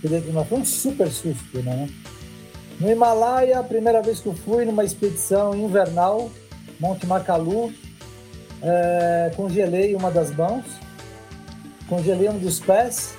podia 0.00 0.20
ter, 0.20 0.44
foi 0.44 0.58
um 0.58 0.64
super 0.64 1.08
susto, 1.08 1.58
né? 1.62 1.88
No 2.78 2.90
Himalaia, 2.90 3.58
a 3.58 3.62
primeira 3.64 4.00
vez 4.00 4.20
que 4.20 4.26
eu 4.26 4.34
fui 4.34 4.64
numa 4.64 4.84
expedição 4.84 5.54
invernal, 5.54 6.30
Monte 6.78 7.06
Macalu, 7.06 7.72
é, 8.62 9.32
congelei 9.36 9.94
uma 9.94 10.10
das 10.10 10.34
mãos, 10.34 10.64
congelei 11.88 12.28
um 12.28 12.38
dos 12.38 12.60
pés 12.60 13.14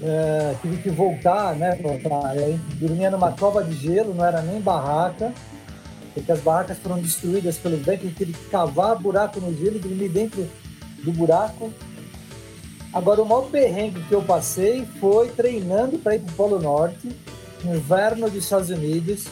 é, 0.00 0.54
tive 0.60 0.82
que 0.82 0.90
voltar, 0.90 1.54
né? 1.54 1.76
Pra, 1.76 2.36
eu 2.36 2.58
dormia 2.74 3.10
numa 3.10 3.32
cova 3.32 3.62
de 3.62 3.74
gelo, 3.74 4.14
não 4.14 4.24
era 4.24 4.42
nem 4.42 4.60
barraca, 4.60 5.32
porque 6.12 6.30
as 6.30 6.40
barracas 6.40 6.78
foram 6.78 6.98
destruídas 7.00 7.56
pelo 7.56 7.76
vento, 7.78 8.06
tive 8.14 8.32
que 8.32 8.50
cavar 8.50 8.96
buraco 8.96 9.40
no 9.40 9.56
gelo 9.56 9.76
e 9.76 9.80
dormir 9.80 10.08
dentro 10.08 10.46
do 11.02 11.12
buraco. 11.12 11.72
Agora, 12.92 13.22
o 13.22 13.26
maior 13.26 13.50
perrengue 13.50 14.02
que 14.02 14.14
eu 14.14 14.22
passei 14.22 14.86
foi 15.00 15.30
treinando 15.30 15.98
para 15.98 16.16
ir 16.16 16.20
para 16.20 16.32
o 16.32 16.36
Polo 16.36 16.60
Norte, 16.60 17.08
no 17.64 17.74
inverno 17.74 18.28
dos 18.28 18.44
Estados 18.44 18.70
Unidos, 18.70 19.26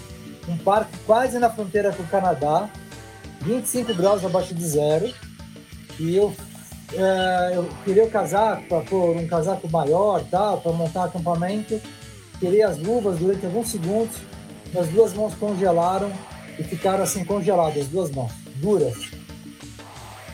um 0.48 0.56
parque 0.56 0.96
quase 1.06 1.38
na 1.38 1.50
fronteira 1.50 1.92
com 1.92 2.02
o 2.02 2.06
Canadá, 2.06 2.68
25 3.42 3.94
graus 3.94 4.25
abaixo 4.25 4.54
de 4.54 4.64
zero, 4.64 5.12
e 5.99 6.16
eu 6.16 6.34
é, 6.94 7.52
eu 7.56 7.68
queria 7.84 8.04
o 8.04 8.11
casaco 8.11 8.62
para 8.68 8.80
pôr 8.82 9.16
um 9.16 9.26
casaco 9.26 9.68
maior, 9.70 10.22
tal, 10.30 10.61
para 10.61 10.72
montar 10.72 11.04
acampamento. 11.04 11.80
Tirei 12.38 12.62
as 12.62 12.76
luvas 12.78 13.18
durante 13.18 13.46
alguns 13.46 13.68
segundos, 13.68 14.16
as 14.78 14.88
duas 14.88 15.14
mãos 15.14 15.34
congelaram 15.34 16.12
e 16.58 16.62
ficaram 16.62 17.02
assim 17.02 17.25
congeladas, 17.25 17.84
as 17.84 17.88
duas 17.88 18.11
mãos, 18.11 18.32
duras. 18.56 19.11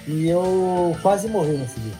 E 0.07 0.29
eu 0.29 0.97
quase 1.03 1.29
morri 1.29 1.53
nesse 1.59 1.79
dia. 1.79 1.93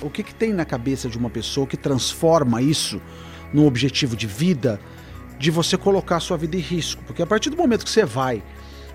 O 0.00 0.08
que, 0.08 0.22
que 0.22 0.34
tem 0.34 0.52
na 0.52 0.64
cabeça 0.64 1.08
de 1.08 1.18
uma 1.18 1.28
pessoa 1.28 1.66
que 1.66 1.76
transforma 1.76 2.62
isso 2.62 3.02
num 3.52 3.66
objetivo 3.66 4.16
de 4.16 4.26
vida, 4.26 4.80
de 5.38 5.50
você 5.50 5.76
colocar 5.76 6.20
sua 6.20 6.36
vida 6.36 6.56
em 6.56 6.60
risco? 6.60 7.02
Porque 7.04 7.20
a 7.20 7.26
partir 7.26 7.50
do 7.50 7.56
momento 7.56 7.84
que 7.84 7.90
você 7.90 8.04
vai 8.04 8.42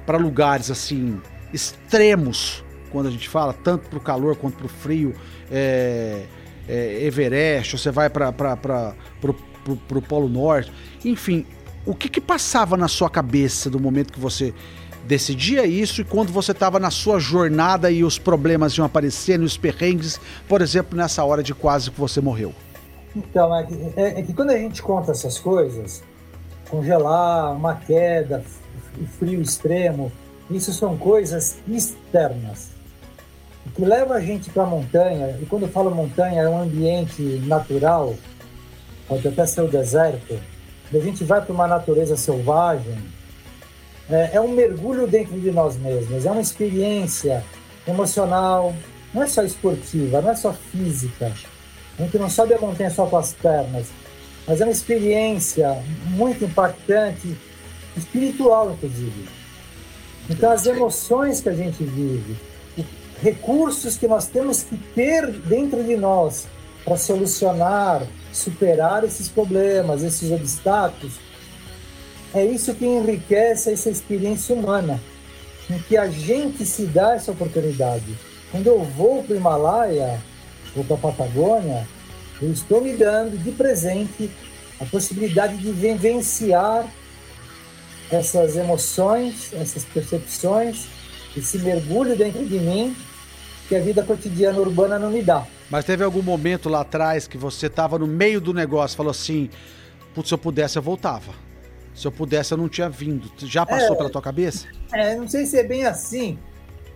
para 0.06 0.18
lugares 0.18 0.72
assim 0.72 1.22
extremos 1.54 2.64
quando 2.92 3.08
a 3.08 3.12
gente 3.12 3.28
fala, 3.28 3.54
tanto 3.54 3.90
pro 3.90 4.00
calor 4.00 4.36
quanto 4.36 4.58
pro 4.58 4.68
frio, 4.68 5.16
é, 5.52 6.26
é, 6.68 7.06
Everest, 7.06 7.78
você 7.78 7.90
vai 7.90 8.10
para 8.10 8.32
pro 8.32 10.02
Polo 10.02 10.30
Norte, 10.30 10.72
enfim, 11.04 11.46
o 11.86 11.96
que 11.96 12.08
que 12.08 12.22
passava 12.22 12.78
na 12.78 12.88
sua 12.88 13.10
cabeça 13.10 13.70
do 13.70 13.80
momento 13.80 14.14
que 14.14 14.20
você 14.20 14.54
decidia 15.06 15.66
isso 15.66 16.02
e 16.02 16.04
quando 16.04 16.32
você 16.32 16.52
estava 16.52 16.80
na 16.80 16.90
sua 16.90 17.20
jornada 17.20 17.92
e 17.92 18.04
os 18.04 18.18
problemas 18.18 18.78
iam 18.78 18.86
aparecendo, 18.86 19.44
os 19.44 19.58
perrengues, 19.58 20.20
por 20.48 20.62
exemplo, 20.62 20.98
nessa 20.98 21.24
hora 21.24 21.44
de 21.44 21.54
quase 21.54 21.92
que 21.92 22.00
você 22.00 22.22
morreu? 22.22 22.54
Então, 23.16 23.56
é 23.56 23.64
que, 23.66 23.74
é, 23.96 24.20
é 24.20 24.22
que 24.22 24.34
quando 24.34 24.52
a 24.52 24.58
gente 24.58 24.82
conta 24.82 25.12
essas 25.12 25.38
coisas, 25.38 26.04
congelar, 26.70 27.54
uma 27.54 27.76
queda, 27.76 28.44
frio 29.20 29.42
extremo, 29.42 30.12
isso 30.56 30.74
são 30.74 30.98
coisas 30.98 31.58
externas. 31.68 32.70
O 33.66 33.72
que 33.72 33.86
leva 33.86 34.16
a 34.16 34.20
gente 34.20 34.50
para 34.50 34.64
a 34.64 34.66
montanha, 34.68 35.38
e 35.42 35.46
quando 35.46 35.64
eu 35.64 35.70
falo 35.70 35.94
montanha, 35.94 36.42
é 36.42 36.50
um 36.50 36.62
ambiente 36.62 37.22
natural, 37.46 38.14
pode 39.08 39.28
até 39.28 39.46
ser 39.46 39.62
o 39.62 39.68
deserto, 39.68 40.40
a 40.94 41.00
gente 41.00 41.24
vai 41.24 41.42
para 41.42 41.54
uma 41.54 41.68
natureza 41.68 42.16
selvagem, 42.16 42.98
é, 44.10 44.32
é 44.34 44.42
um 44.42 44.50
mergulho 44.50 45.08
dentro 45.08 45.40
de 45.40 45.50
nós 45.52 45.78
mesmos, 45.78 46.26
é 46.26 46.32
uma 46.32 46.42
experiência 46.42 47.44
emocional, 47.88 48.74
não 49.14 49.24
é 49.24 49.28
só 49.28 49.44
esportiva, 49.44 50.22
não 50.22 50.32
é 50.32 50.36
só 50.36 50.54
física. 50.54 51.32
A 51.98 52.04
gente 52.04 52.18
não 52.18 52.30
sobe 52.30 52.54
a 52.54 52.60
montanha 52.60 52.90
só 52.90 53.06
com 53.06 53.18
as 53.18 53.34
pernas, 53.34 53.88
mas 54.48 54.60
é 54.60 54.66
uma 54.66 54.72
experiência 54.72 55.82
muito 56.08 56.44
impactante, 56.44 57.38
espiritual, 57.96 58.72
inclusive. 58.72 59.43
Então, 60.30 60.52
as 60.52 60.66
emoções 60.66 61.42
que 61.42 61.50
a 61.50 61.54
gente 61.54 61.84
vive, 61.84 62.38
recursos 63.22 63.98
que 63.98 64.08
nós 64.08 64.28
temos 64.28 64.64
que 64.64 64.78
ter 64.78 65.32
dentro 65.32 65.84
de 65.84 65.96
nós 65.96 66.46
para 66.84 66.98
solucionar, 66.98 68.06
superar 68.32 69.04
esses 69.04 69.30
problemas, 69.30 70.04
esses 70.04 70.32
obstáculos, 70.32 71.14
é 72.34 72.44
isso 72.44 72.74
que 72.74 72.86
enriquece 72.86 73.72
essa 73.72 73.90
experiência 73.90 74.56
humana, 74.56 75.00
em 75.70 75.80
que 75.80 75.96
a 75.96 76.10
gente 76.10 76.66
se 76.66 76.86
dá 76.86 77.16
essa 77.16 77.32
oportunidade. 77.32 78.18
Quando 78.52 78.68
eu 78.68 78.84
vou 78.84 79.24
para 79.24 79.34
o 79.34 79.38
Himalaia, 79.38 80.22
vou 80.76 80.84
para 80.84 80.96
a 80.96 81.12
Patagônia, 81.12 81.88
eu 82.42 82.52
estou 82.52 82.82
me 82.82 82.94
dando 82.94 83.38
de 83.38 83.52
presente 83.52 84.30
a 84.80 84.86
possibilidade 84.86 85.58
de 85.58 85.72
vivenciar 85.72 86.86
essas 88.14 88.56
emoções, 88.56 89.52
essas 89.54 89.84
percepções, 89.84 90.88
esse 91.36 91.58
mergulho 91.60 92.16
dentro 92.16 92.46
de 92.46 92.60
mim 92.60 92.96
que 93.68 93.76
a 93.76 93.80
vida 93.80 94.04
cotidiana 94.04 94.60
urbana 94.60 95.00
não 95.00 95.10
me 95.10 95.24
dá. 95.24 95.46
Mas 95.70 95.86
teve 95.86 96.04
algum 96.04 96.22
momento 96.22 96.70
lá 96.70 96.82
atrás 96.82 97.28
que 97.28 97.38
você 97.38 97.68
estava 97.68 97.98
no 97.98 98.06
meio 98.06 98.40
do 98.40 98.54
negócio, 98.54 98.96
falou 98.96 99.12
assim: 99.12 99.50
putz, 100.14 100.30
se 100.30 100.34
eu 100.34 100.38
pudesse, 100.38 100.78
eu 100.78 100.82
voltava. 100.82 101.34
Se 101.96 102.06
eu 102.06 102.12
pudesse, 102.12 102.54
eu 102.54 102.58
não 102.58 102.68
tinha 102.68 102.90
vindo. 102.90 103.32
Já 103.40 103.66
passou 103.66 103.94
é, 103.94 103.98
pela 103.98 104.10
tua 104.10 104.22
cabeça? 104.22 104.68
É, 104.94 105.16
não 105.16 105.28
sei 105.28 105.46
se 105.46 105.58
é 105.58 105.64
bem 105.64 105.86
assim, 105.86 106.38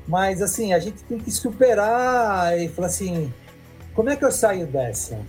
mas 0.08 0.42
assim, 0.42 0.74
a 0.74 0.80
gente 0.80 1.04
tem 1.04 1.18
que 1.18 1.32
superar 1.32 2.58
e 2.60 2.70
falar 2.70 2.88
assim: 2.88 3.34
como 3.94 4.10
é 4.10 4.16
que 4.16 4.26
eu 4.26 4.32
saio 4.32 4.68
dessa? 4.68 5.20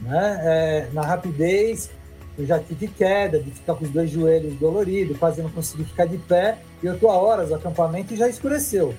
Né? 0.00 0.40
É, 0.42 0.88
na 0.92 1.02
rapidez, 1.02 1.90
eu 2.36 2.46
já 2.46 2.58
tive 2.58 2.88
queda, 2.88 3.38
de 3.38 3.50
ficar 3.50 3.74
com 3.74 3.84
os 3.84 3.90
dois 3.90 4.10
joelhos 4.10 4.54
doloridos, 4.58 5.16
quase 5.18 5.40
não 5.40 5.50
consegui 5.50 5.84
ficar 5.84 6.06
de 6.06 6.18
pé, 6.18 6.58
e 6.82 6.86
eu 6.86 6.98
tô 6.98 7.08
a 7.08 7.16
horas 7.16 7.48
do 7.48 7.54
acampamento 7.54 8.12
e 8.12 8.16
já 8.16 8.28
escureceu. 8.28 8.94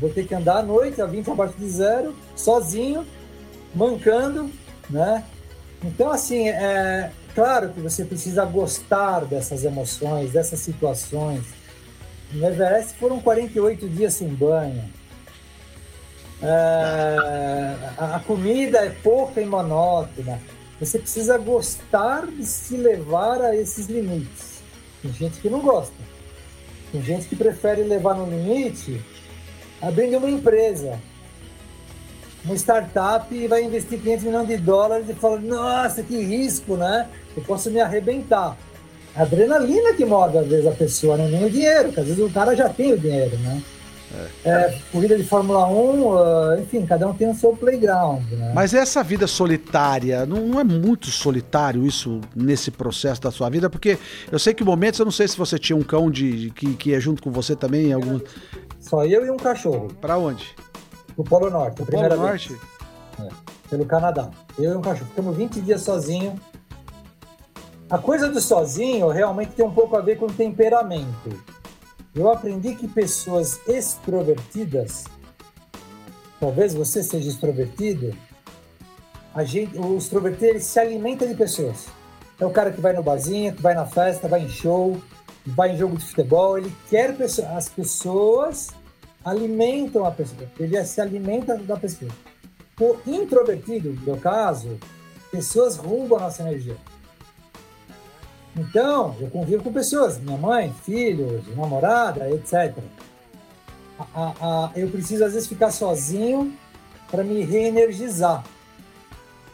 Vou 0.00 0.10
ter 0.10 0.26
que 0.26 0.34
andar 0.34 0.58
à 0.58 0.62
noite, 0.62 1.00
a 1.00 1.06
20 1.06 1.30
abaixo 1.30 1.54
de 1.58 1.68
zero, 1.68 2.14
sozinho, 2.34 3.06
mancando, 3.74 4.50
né? 4.88 5.24
Então, 5.84 6.10
assim, 6.10 6.48
é 6.48 7.10
claro 7.34 7.70
que 7.70 7.80
você 7.80 8.04
precisa 8.04 8.44
gostar 8.44 9.24
dessas 9.24 9.64
emoções, 9.64 10.32
dessas 10.32 10.60
situações. 10.60 11.42
No 12.32 12.46
Everest 12.46 12.94
foram 12.94 13.20
48 13.20 13.88
dias 13.88 14.14
sem 14.14 14.28
banho. 14.28 14.84
É, 16.42 17.76
a 17.98 18.20
comida 18.26 18.78
é 18.78 18.90
pouca 18.90 19.40
e 19.40 19.44
monótona. 19.44 20.40
Você 20.80 20.98
precisa 20.98 21.36
gostar 21.36 22.26
de 22.26 22.46
se 22.46 22.76
levar 22.76 23.42
a 23.42 23.54
esses 23.54 23.86
limites. 23.86 24.62
Tem 25.02 25.12
gente 25.12 25.38
que 25.38 25.50
não 25.50 25.60
gosta. 25.60 25.94
Tem 26.90 27.02
gente 27.02 27.28
que 27.28 27.36
prefere 27.36 27.82
levar 27.82 28.14
no 28.14 28.24
limite 28.28 29.00
abrindo 29.80 30.16
uma 30.16 30.30
empresa, 30.30 30.98
uma 32.44 32.54
startup 32.54 33.32
e 33.34 33.46
vai 33.46 33.62
investir 33.62 34.00
500 34.00 34.24
milhões 34.24 34.48
de 34.48 34.56
dólares 34.56 35.08
e 35.08 35.14
fala: 35.14 35.38
Nossa, 35.38 36.02
que 36.02 36.16
risco, 36.16 36.76
né? 36.76 37.08
Eu 37.36 37.42
posso 37.42 37.70
me 37.70 37.80
arrebentar. 37.80 38.56
A 39.14 39.22
adrenalina 39.22 39.92
que 39.94 40.04
move 40.04 40.38
às 40.38 40.46
vezes 40.46 40.66
a 40.66 40.72
pessoa, 40.72 41.16
não 41.16 41.26
é 41.26 41.28
nem 41.28 41.44
o 41.44 41.50
dinheiro, 41.50 41.84
porque 41.86 42.00
às 42.00 42.06
vezes 42.06 42.24
o 42.24 42.30
cara 42.30 42.56
já 42.56 42.68
tem 42.68 42.92
o 42.92 42.98
dinheiro, 42.98 43.36
né? 43.38 43.60
É. 44.44 44.50
É, 44.50 44.78
corrida 44.90 45.16
de 45.16 45.22
Fórmula 45.22 45.68
1, 45.68 45.72
uh, 45.72 46.60
enfim, 46.60 46.84
cada 46.84 47.06
um 47.06 47.14
tem 47.14 47.30
o 47.30 47.34
seu 47.34 47.56
playground. 47.56 48.22
Né? 48.32 48.52
Mas 48.54 48.74
essa 48.74 49.02
vida 49.04 49.26
solitária, 49.26 50.26
não, 50.26 50.46
não, 50.46 50.60
é 50.60 50.64
muito 50.64 51.06
solitário 51.06 51.86
isso 51.86 52.20
nesse 52.34 52.70
processo 52.70 53.20
da 53.20 53.30
sua 53.30 53.48
vida? 53.48 53.70
Porque 53.70 53.98
eu 54.30 54.38
sei 54.38 54.52
que 54.52 54.64
momentos, 54.64 54.98
eu 54.98 55.04
não 55.04 55.12
sei 55.12 55.28
se 55.28 55.36
você 55.36 55.58
tinha 55.58 55.76
um 55.76 55.82
cão 55.82 56.10
de, 56.10 56.50
que, 56.50 56.74
que 56.74 56.94
é 56.94 57.00
junto 57.00 57.22
com 57.22 57.30
você 57.30 57.54
também. 57.54 57.92
Algum... 57.92 58.20
Só 58.80 59.04
eu 59.04 59.24
e 59.24 59.30
um 59.30 59.36
cachorro. 59.36 59.88
Para 60.00 60.18
onde? 60.18 60.56
O 61.16 61.22
Polo 61.22 61.48
Norte. 61.48 61.82
Polo 61.84 62.16
Norte? 62.16 62.58
É, 63.20 63.28
pelo 63.68 63.84
Canadá. 63.86 64.30
Eu 64.58 64.72
e 64.72 64.76
um 64.76 64.80
cachorro. 64.80 65.08
Ficamos 65.10 65.36
20 65.36 65.60
dias 65.60 65.82
sozinhos. 65.82 66.34
A 67.88 67.98
coisa 67.98 68.28
do 68.28 68.40
sozinho 68.40 69.08
realmente 69.08 69.52
tem 69.52 69.64
um 69.64 69.72
pouco 69.72 69.96
a 69.96 70.00
ver 70.00 70.16
com 70.16 70.26
temperamento 70.28 71.59
eu 72.14 72.30
aprendi 72.30 72.74
que 72.74 72.88
pessoas 72.88 73.60
extrovertidas, 73.68 75.04
talvez 76.38 76.74
você 76.74 77.02
seja 77.02 77.28
extrovertido, 77.28 78.14
a 79.34 79.44
gente, 79.44 79.78
o 79.78 79.96
extrovertido 79.96 80.46
ele 80.46 80.60
se 80.60 80.78
alimenta 80.78 81.26
de 81.26 81.34
pessoas. 81.34 81.86
É 82.38 82.44
o 82.44 82.50
cara 82.50 82.72
que 82.72 82.80
vai 82.80 82.92
no 82.92 83.02
barzinho, 83.02 83.54
que 83.54 83.62
vai 83.62 83.74
na 83.74 83.86
festa, 83.86 84.26
vai 84.26 84.42
em 84.42 84.48
show, 84.48 85.00
vai 85.46 85.72
em 85.72 85.76
jogo 85.76 85.96
de 85.96 86.04
futebol, 86.04 86.58
ele 86.58 86.74
quer 86.88 87.16
pessoas. 87.16 87.48
As 87.48 87.68
pessoas 87.68 88.68
alimentam 89.24 90.04
a 90.04 90.10
pessoa, 90.10 90.50
ele 90.58 90.82
se 90.84 91.00
alimenta 91.00 91.56
da 91.58 91.76
pessoa. 91.76 92.10
O 92.80 92.96
introvertido, 93.06 93.92
no 93.92 94.00
meu 94.00 94.16
caso, 94.16 94.78
pessoas 95.30 95.76
roubam 95.76 96.18
a 96.18 96.22
nossa 96.22 96.42
energia. 96.42 96.76
Então, 98.60 99.16
eu 99.18 99.30
convivo 99.30 99.62
com 99.64 99.72
pessoas, 99.72 100.18
minha 100.18 100.36
mãe, 100.36 100.74
filhos, 100.84 101.42
namorada, 101.56 102.30
etc. 102.30 102.76
A, 103.98 104.04
a, 104.14 104.66
a, 104.66 104.70
eu 104.76 104.90
preciso, 104.90 105.24
às 105.24 105.32
vezes, 105.32 105.48
ficar 105.48 105.70
sozinho 105.70 106.52
para 107.10 107.24
me 107.24 107.42
reenergizar. 107.42 108.44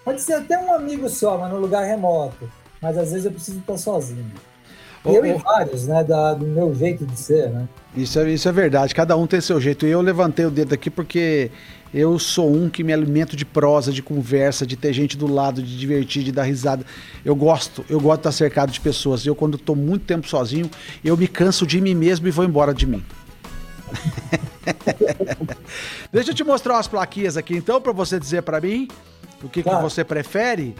Pode 0.05 0.21
ser 0.23 0.35
até 0.35 0.59
um 0.59 0.75
amigo 0.75 1.09
só, 1.09 1.39
mas 1.39 1.53
no 1.53 1.61
lugar 1.61 1.85
remoto. 1.85 2.51
Mas 2.83 2.99
às 2.99 3.13
vezes 3.13 3.27
eu 3.27 3.33
preciso 3.33 3.61
estar 3.61 3.79
sozinho. 3.79 4.33
Oh, 5.07 5.13
eu 5.13 5.23
oh. 5.23 5.27
e 5.27 5.33
vários, 5.35 5.87
né? 5.87 6.03
Da, 6.03 6.35
do 6.35 6.47
meu 6.47 6.75
jeito 6.75 7.07
de 7.07 7.19
ser, 7.19 7.51
né? 7.51 7.69
Isso 7.97 8.19
é, 8.19 8.31
isso 8.31 8.49
é 8.49 8.53
verdade, 8.53 8.95
cada 8.95 9.17
um 9.17 9.27
tem 9.27 9.41
seu 9.41 9.61
jeito. 9.61 9.87
E 9.87 9.91
eu 9.91 10.01
levantei 10.03 10.45
o 10.45 10.51
dedo 10.51 10.75
aqui 10.75 10.91
porque 10.91 11.51
eu 11.95 12.19
sou 12.19 12.53
um 12.53 12.69
que 12.69 12.85
me 12.85 12.93
alimento 12.93 13.35
de 13.37 13.45
prosa, 13.45 13.91
de 13.93 14.03
conversa, 14.03 14.67
de 14.67 14.77
ter 14.77 14.93
gente 14.93 15.17
do 15.17 15.27
lado, 15.27 15.63
de 15.63 15.79
divertir, 15.79 16.23
de 16.23 16.33
dar 16.33 16.43
risada. 16.43 16.85
Eu 17.25 17.35
gosto, 17.35 17.85
eu 17.89 17.99
gosto 17.99 18.17
de 18.17 18.29
estar 18.29 18.33
cercado 18.33 18.71
de 18.71 18.81
pessoas. 18.81 19.25
Eu, 19.25 19.35
quando 19.35 19.57
estou 19.57 19.75
muito 19.75 20.05
tempo 20.05 20.29
sozinho, 20.29 20.71
eu 21.05 21.17
me 21.17 21.27
canso 21.27 21.67
de 21.67 21.81
mim 21.81 21.95
mesmo 21.95 22.29
e 22.29 22.31
vou 22.31 22.45
embora 22.45 22.75
de 22.75 22.87
mim. 22.87 23.03
Deixa 26.13 26.33
eu 26.33 26.35
te 26.35 26.45
mostrar 26.45 26.75
umas 26.75 26.89
plaquinhas 26.89 27.37
aqui 27.37 27.57
então, 27.57 27.81
para 27.81 27.93
você 27.93 28.19
dizer 28.19 28.43
para 28.43 28.61
mim 28.61 28.89
o 29.43 29.49
que, 29.49 29.63
que 29.63 29.75
você 29.77 30.05
prefere. 30.05 30.75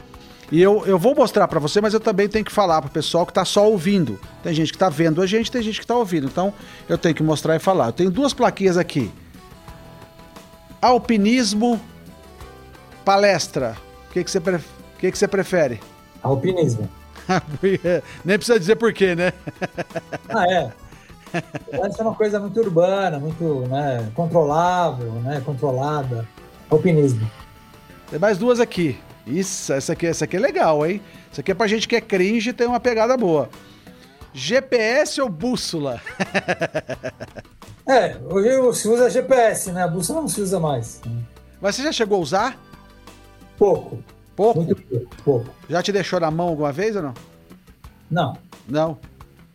E 0.51 0.63
eu, 0.63 0.87
eu 0.87 0.99
vou 0.99 1.15
mostrar 1.15 1.49
para 1.49 1.59
você, 1.59 1.81
mas 1.81 1.93
eu 1.93 1.99
também 1.99 2.29
tenho 2.29 2.45
que 2.45 2.53
falar 2.53 2.81
para 2.81 2.89
o 2.89 2.93
pessoal 2.93 3.27
que 3.27 3.33
está 3.33 3.45
só 3.45 3.69
ouvindo. 3.69 4.19
Tem 4.43 4.55
gente 4.55 4.71
que 4.71 4.77
está 4.77 4.89
vendo 4.89 5.21
a 5.21 5.27
gente, 5.27 5.51
tem 5.51 5.61
gente 5.61 5.79
que 5.79 5.85
está 5.85 5.97
ouvindo. 5.97 6.27
Então 6.27 6.53
eu 6.89 6.97
tenho 6.97 7.15
que 7.15 7.23
mostrar 7.23 7.57
e 7.57 7.59
falar. 7.59 7.87
Eu 7.87 7.93
tenho 7.93 8.11
duas 8.11 8.33
plaquinhas 8.33 8.77
aqui. 8.77 9.11
Alpinismo, 10.81 11.81
palestra. 13.05 13.77
O 14.09 14.13
que, 14.13 14.23
que, 14.23 14.31
você, 14.31 14.41
pre... 14.41 14.59
que, 14.99 15.11
que 15.11 15.19
você 15.19 15.27
prefere? 15.27 15.81
Alpinismo. 16.23 16.89
Nem 18.25 18.39
precisa 18.39 18.59
dizer 18.59 18.77
por 18.77 18.93
quê, 18.93 19.17
né? 19.17 19.33
ah, 20.29 20.47
é. 20.49 20.73
Essa 21.73 22.03
é 22.03 22.03
uma 22.03 22.15
coisa 22.15 22.39
muito 22.39 22.59
urbana, 22.61 23.19
muito 23.19 23.67
né, 23.69 24.11
controlável, 24.15 25.13
né, 25.23 25.43
controlada. 25.45 26.27
Alpinismo. 26.71 27.29
Tem 28.11 28.19
mais 28.19 28.39
duas 28.39 28.61
aqui. 28.61 28.99
Isso, 29.27 29.73
essa 29.73 29.93
aqui, 29.93 30.07
essa 30.07 30.25
aqui 30.25 30.37
é 30.37 30.41
legal, 30.41 30.87
hein? 30.87 31.01
Isso 31.31 31.41
aqui 31.41 31.51
é 31.51 31.55
pra 31.55 31.67
gente 31.67 31.89
que 31.89 31.97
é 31.97 32.01
cringe 32.01 32.51
e 32.51 32.53
tem 32.53 32.67
uma 32.67 32.79
pegada 32.79 33.17
boa. 33.17 33.49
GPS 34.33 35.21
ou 35.21 35.29
bússola? 35.29 36.01
É, 37.89 38.17
hoje 38.29 38.81
se 38.81 38.89
usa 38.89 39.09
GPS, 39.09 39.71
né? 39.71 39.85
A 39.85 39.87
bússola 39.87 40.21
não 40.21 40.29
se 40.29 40.41
usa 40.41 40.59
mais. 40.59 41.01
Mas 41.61 41.77
você 41.77 41.85
já 41.85 41.93
chegou 41.93 42.19
a 42.19 42.21
usar? 42.21 42.61
Pouco. 43.57 44.03
Pouco? 44.35 44.61
Muito 44.61 45.09
pouco. 45.23 45.49
Já 45.71 45.81
te 45.85 45.93
deixou 45.93 46.19
na 46.19 46.29
mão 46.29 46.49
alguma 46.49 46.73
vez 46.73 46.97
ou 46.97 47.03
não? 47.03 47.15
Não. 48.11 48.37
Não? 48.69 48.99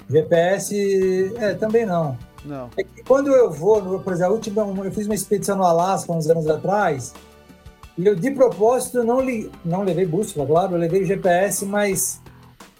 GPS, 0.10 1.34
é, 1.38 1.54
também 1.56 1.86
não. 1.86 2.18
Não. 2.46 2.70
É 2.78 2.84
que 2.84 3.04
quando 3.04 3.32
eu 3.36 3.51
vou, 3.51 4.00
por 4.00 4.13
exemplo, 4.13 4.32
a 4.32 4.36
última, 4.36 4.62
eu 4.86 4.92
fiz 4.92 5.06
uma 5.08 5.16
expedição 5.16 5.58
no 5.58 5.63
Alasca 5.66 6.12
uns 6.13 6.30
anos 6.30 6.48
atrás, 6.48 7.13
eu, 8.05 8.15
de 8.15 8.31
propósito, 8.31 9.03
não, 9.03 9.22
li, 9.22 9.51
não 9.63 9.84
levei 9.84 10.05
bússola, 10.05 10.46
claro, 10.46 10.74
eu 10.74 10.79
levei 10.79 11.05
GPS, 11.05 11.65
mas 11.65 12.22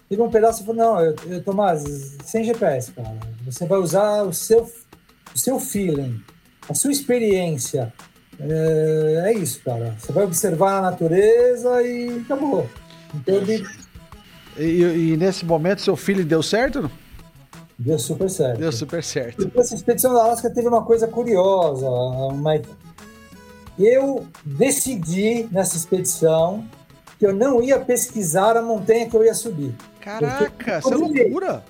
teve 0.08 0.22
um 0.22 0.30
pedaço 0.30 0.62
e 0.62 0.66
falou, 0.66 0.82
não, 0.82 1.00
eu, 1.00 1.14
eu, 1.28 1.42
Tomás, 1.42 2.16
sem 2.24 2.44
GPS, 2.44 2.92
cara. 2.92 3.16
Você 3.44 3.66
vai 3.66 3.78
usar 3.78 4.22
o 4.22 4.32
seu, 4.32 4.62
o 5.34 5.38
seu 5.38 5.58
feeling, 5.58 6.20
a 6.68 6.74
sua 6.74 6.92
experiência. 6.92 7.92
É, 8.40 9.24
é 9.26 9.32
isso, 9.34 9.60
cara. 9.62 9.94
Você 9.98 10.12
vai 10.12 10.24
observar 10.24 10.78
a 10.78 10.82
natureza 10.82 11.82
e 11.82 12.20
acabou. 12.24 12.68
Então, 13.14 13.34
eu 13.34 13.42
e, 14.58 15.12
e, 15.12 15.16
nesse 15.16 15.44
momento, 15.44 15.80
seu 15.80 15.96
filho 15.96 16.24
deu 16.24 16.42
certo? 16.42 16.82
Não? 16.82 16.90
Deu 17.78 17.98
super 17.98 18.28
certo. 18.28 18.58
Deu 18.58 18.72
super 18.72 19.02
certo. 19.02 19.50
Essa 19.56 19.74
expedição 19.74 20.12
da 20.12 20.22
Alasca 20.22 20.50
teve 20.50 20.68
uma 20.68 20.84
coisa 20.84 21.08
curiosa, 21.08 21.86
Mike. 22.34 22.68
Eu 23.78 24.26
decidi 24.44 25.48
nessa 25.50 25.76
expedição 25.76 26.64
que 27.18 27.26
eu 27.26 27.34
não 27.34 27.62
ia 27.62 27.78
pesquisar 27.78 28.56
a 28.56 28.62
montanha 28.62 29.08
que 29.08 29.16
eu 29.16 29.24
ia 29.24 29.34
subir. 29.34 29.74
Caraca, 30.00 30.78
isso 30.78 30.92
é 30.92 30.96
loucura! 30.96 31.64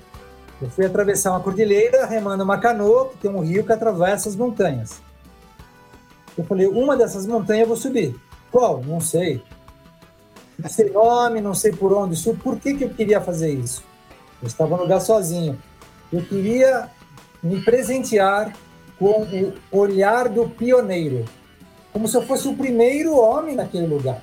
Eu 0.60 0.70
fui 0.70 0.86
atravessar 0.86 1.30
uma 1.32 1.40
cordilheira 1.40 2.06
remando 2.06 2.44
uma 2.44 2.58
canoa, 2.58 3.08
que 3.08 3.18
tem 3.18 3.30
um 3.30 3.40
rio 3.40 3.64
que 3.64 3.72
atravessa 3.72 4.28
as 4.28 4.36
montanhas. 4.36 5.02
Eu 6.38 6.44
falei, 6.44 6.68
uma 6.68 6.96
dessas 6.96 7.26
montanhas 7.26 7.62
eu 7.62 7.68
vou 7.68 7.76
subir. 7.76 8.14
Qual? 8.50 8.82
Não 8.82 9.00
sei. 9.00 9.42
Não 10.58 10.70
sei 10.70 10.90
nome, 10.90 11.40
não 11.40 11.54
sei 11.54 11.72
por 11.72 11.92
onde 11.92 12.14
subo. 12.14 12.40
Por 12.42 12.60
que, 12.60 12.74
que 12.74 12.84
eu 12.84 12.90
queria 12.90 13.20
fazer 13.20 13.52
isso? 13.52 13.82
Eu 14.40 14.46
estava 14.46 14.76
no 14.76 14.82
lugar 14.84 15.00
sozinho. 15.00 15.58
Eu 16.12 16.22
queria 16.22 16.88
me 17.42 17.60
presentear 17.62 18.52
com 18.98 19.26
o 19.72 19.78
olhar 19.78 20.28
do 20.28 20.48
pioneiro, 20.48 21.24
como 21.92 22.08
se 22.08 22.16
eu 22.16 22.22
fosse 22.22 22.48
o 22.48 22.56
primeiro 22.56 23.16
homem 23.16 23.54
naquele 23.54 23.86
lugar. 23.86 24.22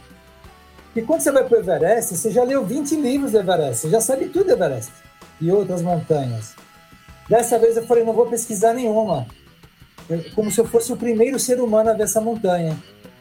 E 0.96 1.02
quando 1.02 1.22
você 1.22 1.32
vai 1.32 1.44
para 1.44 1.58
o 1.58 1.62
Everest, 1.62 2.18
você 2.18 2.32
já 2.32 2.44
leu 2.44 2.66
20 2.66 2.96
livros 2.96 3.32
do 3.32 3.40
Everest, 3.40 3.82
você 3.82 3.90
já 3.90 4.02
sabe 4.02 4.28
tudo 4.30 4.46
do 4.46 4.52
Everest 4.54 4.92
e 5.40 5.52
outras 5.52 5.82
montanhas. 5.82 6.56
Dessa 7.30 7.60
vez 7.60 7.78
eu 7.78 7.86
falei, 7.86 8.04
não 8.04 8.14
vou 8.14 8.26
pesquisar 8.26 8.74
nenhuma. 8.74 9.28
Eu, 10.10 10.24
como 10.34 10.50
se 10.50 10.60
eu 10.60 10.66
fosse 10.66 10.92
o 10.92 10.98
primeiro 10.98 11.38
ser 11.38 11.62
humano 11.62 11.92
a 11.92 11.94
ver 11.94 12.04
essa 12.04 12.20
montanha. 12.20 12.76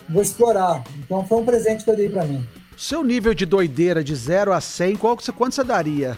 Vou 0.09 0.23
explorar. 0.23 0.83
Então 0.97 1.27
foi 1.27 1.39
um 1.39 1.45
presente 1.45 1.85
que 1.85 1.91
eu 1.91 1.97
dei 1.97 2.09
para 2.09 2.25
mim. 2.25 2.47
Seu 2.77 3.05
nível 3.05 3.35
de 3.35 3.45
doideira 3.45 4.03
de 4.03 4.15
0 4.15 4.53
a 4.53 4.61
100, 4.61 4.97
qual, 4.97 5.19
quanto 5.37 5.55
você 5.55 5.63
daria? 5.63 6.17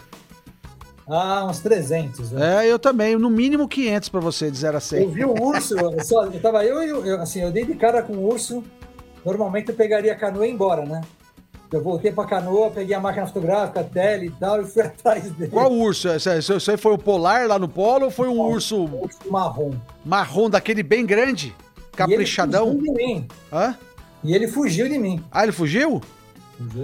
Ah, 1.11 1.45
uns 1.45 1.59
300. 1.59 2.31
Né? 2.31 2.67
É, 2.67 2.71
eu 2.71 2.79
também. 2.79 3.17
No 3.17 3.29
mínimo 3.29 3.67
500 3.67 4.09
para 4.09 4.21
você, 4.21 4.50
de 4.50 4.57
0 4.57 4.76
a 4.76 4.81
100. 4.81 5.02
Eu 5.02 5.11
vi 5.11 5.25
o 5.25 5.43
urso, 5.43 5.76
eu, 5.76 6.05
só, 6.05 6.25
eu 6.25 6.40
tava 6.40 6.64
eu, 6.64 6.81
eu, 6.83 7.05
eu, 7.05 7.21
assim, 7.21 7.40
eu 7.40 7.50
dei 7.50 7.64
de 7.64 7.75
cara 7.75 8.02
com 8.02 8.12
o 8.12 8.29
urso. 8.29 8.62
Normalmente 9.25 9.71
eu 9.71 9.75
pegaria 9.75 10.12
a 10.12 10.17
canoa 10.17 10.47
e 10.47 10.49
ia 10.49 10.55
embora, 10.55 10.87
né? 10.87 11.00
Eu 11.73 11.83
voltei 11.83 12.11
pra 12.11 12.25
canoa, 12.25 12.71
peguei 12.71 12.95
a 12.95 13.00
máquina 13.00 13.26
fotográfica, 13.26 13.81
a 13.81 13.85
tele 13.85 14.26
e 14.26 14.31
tal, 14.31 14.62
e 14.62 14.64
fui 14.64 14.83
atrás 14.87 15.31
dele. 15.33 15.50
Qual 15.50 15.73
urso? 15.73 16.09
Isso 16.09 16.71
aí 16.71 16.76
foi 16.76 16.93
o 16.93 16.99
polar 16.99 17.47
lá 17.47 17.59
no 17.59 17.69
polo 17.69 18.07
ou 18.07 18.11
foi 18.11 18.29
um 18.29 18.40
urso... 18.40 18.76
Um 18.76 19.02
urso 19.02 19.19
marrom. 19.31 19.73
Marrom, 20.05 20.49
daquele 20.49 20.83
bem 20.83 21.05
grande? 21.05 21.55
Caprichadão? 21.93 22.73
E 22.73 22.75
ele 22.75 22.79
fugiu 22.79 22.95
de 22.95 23.05
mim. 23.05 23.29
Hã? 23.52 23.76
E 24.23 24.35
ele 24.35 24.49
fugiu 24.49 24.88
de 24.88 24.99
mim. 24.99 25.25
Ah, 25.31 25.43
ele 25.43 25.52
fugiu? 25.52 26.00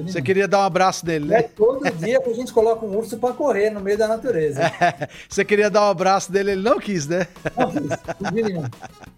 Você 0.07 0.23
queria 0.23 0.49
dar 0.49 0.61
um 0.61 0.63
abraço 0.63 1.05
nele, 1.05 1.27
né? 1.27 1.39
É, 1.41 1.43
todo 1.43 1.85
dia 1.97 2.19
a 2.25 2.33
gente 2.33 2.51
coloca 2.51 2.87
um 2.87 2.97
urso 2.97 3.19
para 3.19 3.35
correr 3.35 3.69
no 3.69 3.81
meio 3.81 3.99
da 3.99 4.09
natureza. 4.09 4.63
É, 4.63 5.09
você 5.29 5.45
queria 5.45 5.69
dar 5.69 5.83
um 5.83 5.91
abraço 5.91 6.33
dele, 6.33 6.53
ele 6.53 6.63
não 6.63 6.79
quis, 6.79 7.07
né? 7.07 7.27
Não 7.57 7.71
quis, 7.71 8.71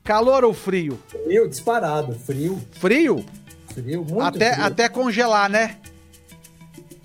Calor 0.02 0.44
ou 0.44 0.52
frio? 0.52 0.98
Frio, 1.06 1.48
disparado. 1.48 2.14
Frio. 2.14 2.60
Frio? 2.72 3.24
Frio, 3.72 4.04
muito 4.04 4.22
até, 4.22 4.52
frio. 4.54 4.66
Até 4.66 4.88
congelar, 4.88 5.48
né? 5.48 5.76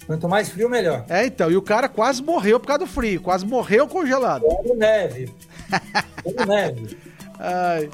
Quanto 0.07 0.27
mais 0.27 0.49
frio, 0.49 0.67
melhor. 0.67 1.05
É, 1.07 1.25
então. 1.25 1.51
E 1.51 1.55
o 1.55 1.61
cara 1.61 1.87
quase 1.87 2.23
morreu 2.23 2.59
por 2.59 2.67
causa 2.67 2.79
do 2.79 2.87
frio. 2.87 3.21
Quase 3.21 3.45
morreu 3.45 3.87
congelado. 3.87 4.41
Como 4.41 4.75
neve. 4.75 5.33
Como 6.23 6.45
neve. 6.45 6.97
Ai. 7.39 7.89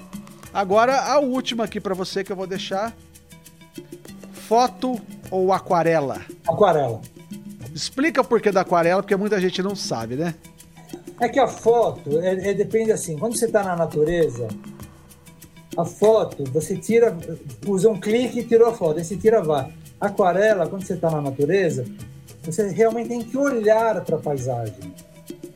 Agora, 0.54 1.02
a 1.02 1.20
última 1.20 1.66
aqui 1.66 1.80
para 1.80 1.94
você 1.94 2.24
que 2.24 2.32
eu 2.32 2.36
vou 2.36 2.48
deixar. 2.48 2.96
Foto 4.32 5.00
ou 5.32 5.54
aquarela? 5.54 6.22
Aquarela. 6.48 7.02
Explica 7.74 8.22
o 8.22 8.26
porquê 8.26 8.52
da 8.52 8.62
aquarela, 8.62 9.02
porque 9.02 9.16
muita 9.16 9.40
gente 9.40 9.62
não 9.62 9.76
sabe, 9.76 10.16
né? 10.16 10.34
É 11.20 11.28
que 11.28 11.40
a 11.40 11.48
foto, 11.48 12.20
é, 12.20 12.50
é 12.50 12.54
depende 12.54 12.92
assim, 12.92 13.18
quando 13.18 13.38
você 13.38 13.46
está 13.46 13.64
na 13.64 13.76
natureza, 13.76 14.48
a 15.78 15.86
foto, 15.86 16.44
você 16.52 16.76
tira, 16.76 17.16
usa 17.68 17.90
um 17.90 18.00
clique 18.00 18.40
e 18.40 18.44
tirou 18.44 18.70
a 18.70 18.74
foto, 18.74 19.00
aí 19.00 19.06
você 19.06 19.16
tira 19.16 19.42
vai. 19.42 19.72
Aquarela, 20.00 20.68
quando 20.68 20.84
você 20.84 20.94
está 20.94 21.12
na 21.12 21.22
natureza, 21.22 21.86
você 22.44 22.70
realmente 22.70 23.10
tem 23.10 23.22
que 23.22 23.38
olhar 23.38 24.04
para 24.04 24.16
a 24.16 24.20
paisagem, 24.20 24.94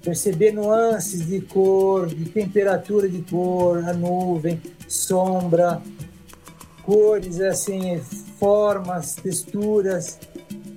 perceber 0.02 0.52
nuances 0.52 1.26
de 1.26 1.42
cor, 1.42 2.08
de 2.08 2.26
temperatura 2.26 3.08
de 3.08 3.22
cor, 3.22 3.78
a 3.88 3.94
nuvem, 3.94 4.62
sombra, 4.88 5.82
cores, 6.84 7.40
assim, 7.40 8.02
formas, 8.44 9.16
texturas. 9.16 10.20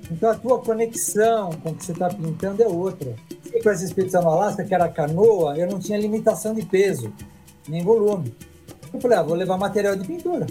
Então 0.09 0.31
a 0.31 0.37
tua 0.37 0.61
conexão 0.61 1.51
com 1.51 1.71
o 1.71 1.75
que 1.75 1.85
você 1.85 1.91
está 1.91 2.09
pintando 2.09 2.63
é 2.63 2.69
outra. 2.69 3.17
E 3.53 3.61
com 3.61 3.71
essa 3.71 3.85
expedição 3.85 4.23
no 4.23 4.29
Alasca, 4.29 4.63
que 4.63 4.73
era 4.73 4.89
canoa, 4.89 5.59
eu 5.59 5.67
não 5.69 5.81
tinha 5.81 5.99
limitação 5.99 6.55
de 6.55 6.65
peso, 6.65 7.13
nem 7.69 7.83
volume. 7.83 8.33
Eu 8.95 9.01
falei, 9.01 9.19
ah, 9.19 9.23
vou 9.25 9.35
levar 9.35 9.59
material 9.59 9.97
de 9.97 10.07
pintura. 10.07 10.47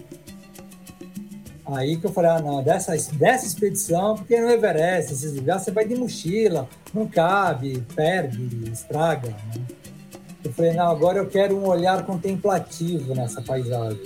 Aí 1.65 1.95
que 1.95 2.05
eu 2.05 2.11
falei, 2.11 2.31
ah, 2.31 2.41
não, 2.41 2.61
dessa, 2.61 2.91
dessa 3.13 3.45
expedição, 3.45 4.15
porque 4.15 4.37
no 4.37 4.49
Everest, 4.49 5.13
esses 5.13 5.33
lugares, 5.33 5.63
você 5.63 5.71
vai 5.71 5.87
de 5.87 5.95
mochila, 5.95 6.67
não 6.93 7.07
cabe, 7.07 7.81
perde, 7.95 8.69
estraga. 8.69 9.29
Né? 9.29 9.65
Eu 10.43 10.51
falei, 10.51 10.73
não, 10.73 10.87
agora 10.87 11.19
eu 11.19 11.27
quero 11.27 11.57
um 11.57 11.65
olhar 11.65 12.05
contemplativo 12.05 13.15
nessa 13.15 13.41
paisagem. 13.41 14.03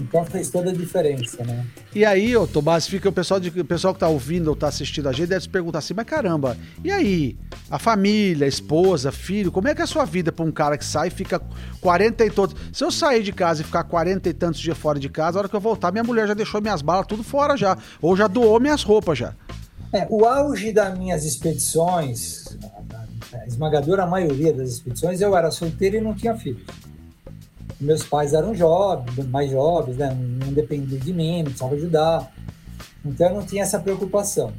Então 0.00 0.24
fez 0.24 0.50
toda 0.50 0.70
a 0.70 0.72
diferença, 0.72 1.44
né? 1.44 1.66
E 1.94 2.04
aí, 2.04 2.34
ô 2.36 2.46
Tomás, 2.46 2.86
fica 2.86 3.08
o 3.08 3.12
pessoal, 3.12 3.38
de, 3.38 3.48
o 3.48 3.64
pessoal 3.64 3.92
que 3.92 4.00
tá 4.00 4.08
ouvindo 4.08 4.48
ou 4.48 4.56
tá 4.56 4.68
assistindo 4.68 5.08
a 5.08 5.12
gente 5.12 5.28
deve 5.28 5.42
se 5.42 5.48
perguntar 5.48 5.78
assim, 5.78 5.94
mas 5.94 6.06
caramba, 6.06 6.56
e 6.82 6.90
aí? 6.90 7.36
A 7.70 7.78
família, 7.78 8.46
a 8.46 8.48
esposa, 8.48 9.12
filho, 9.12 9.52
como 9.52 9.68
é 9.68 9.74
que 9.74 9.80
é 9.80 9.84
a 9.84 9.86
sua 9.86 10.04
vida 10.04 10.32
pra 10.32 10.44
um 10.44 10.50
cara 10.50 10.76
que 10.76 10.84
sai 10.84 11.08
e 11.08 11.10
fica 11.10 11.40
40 11.80 12.24
e 12.24 12.30
todos. 12.30 12.56
Se 12.72 12.82
eu 12.82 12.90
sair 12.90 13.22
de 13.22 13.32
casa 13.32 13.62
e 13.62 13.64
ficar 13.64 13.84
40 13.84 14.28
e 14.28 14.32
tantos 14.32 14.60
dias 14.60 14.76
fora 14.76 14.98
de 14.98 15.08
casa, 15.08 15.38
a 15.38 15.40
hora 15.40 15.48
que 15.48 15.54
eu 15.54 15.60
voltar, 15.60 15.92
minha 15.92 16.02
mulher 16.02 16.26
já 16.26 16.34
deixou 16.34 16.60
minhas 16.60 16.82
balas 16.82 17.06
tudo 17.06 17.22
fora 17.22 17.56
já. 17.56 17.76
Ou 18.00 18.16
já 18.16 18.26
doou 18.26 18.58
minhas 18.58 18.82
roupas 18.82 19.18
já. 19.18 19.34
É, 19.92 20.06
o 20.08 20.24
auge 20.24 20.72
das 20.72 20.96
minhas 20.98 21.24
expedições, 21.24 22.44
a 23.32 23.46
esmagadora 23.46 24.06
maioria 24.06 24.52
das 24.52 24.70
expedições, 24.70 25.20
eu 25.20 25.36
era 25.36 25.50
solteiro 25.50 25.96
e 25.96 26.00
não 26.00 26.14
tinha 26.14 26.34
filho 26.34 26.64
meus 27.80 28.02
pais 28.02 28.34
eram 28.34 28.54
jovens, 28.54 29.26
mais 29.26 29.50
jovens, 29.50 29.96
né? 29.96 30.14
não 30.14 30.52
dependiam 30.52 31.00
de 31.00 31.12
mim, 31.12 31.38
não 31.38 31.44
precisavam 31.44 31.76
ajudar. 31.76 32.32
Então 33.04 33.28
eu 33.28 33.34
não 33.36 33.42
tinha 33.42 33.62
essa 33.62 33.78
preocupação. 33.78 34.52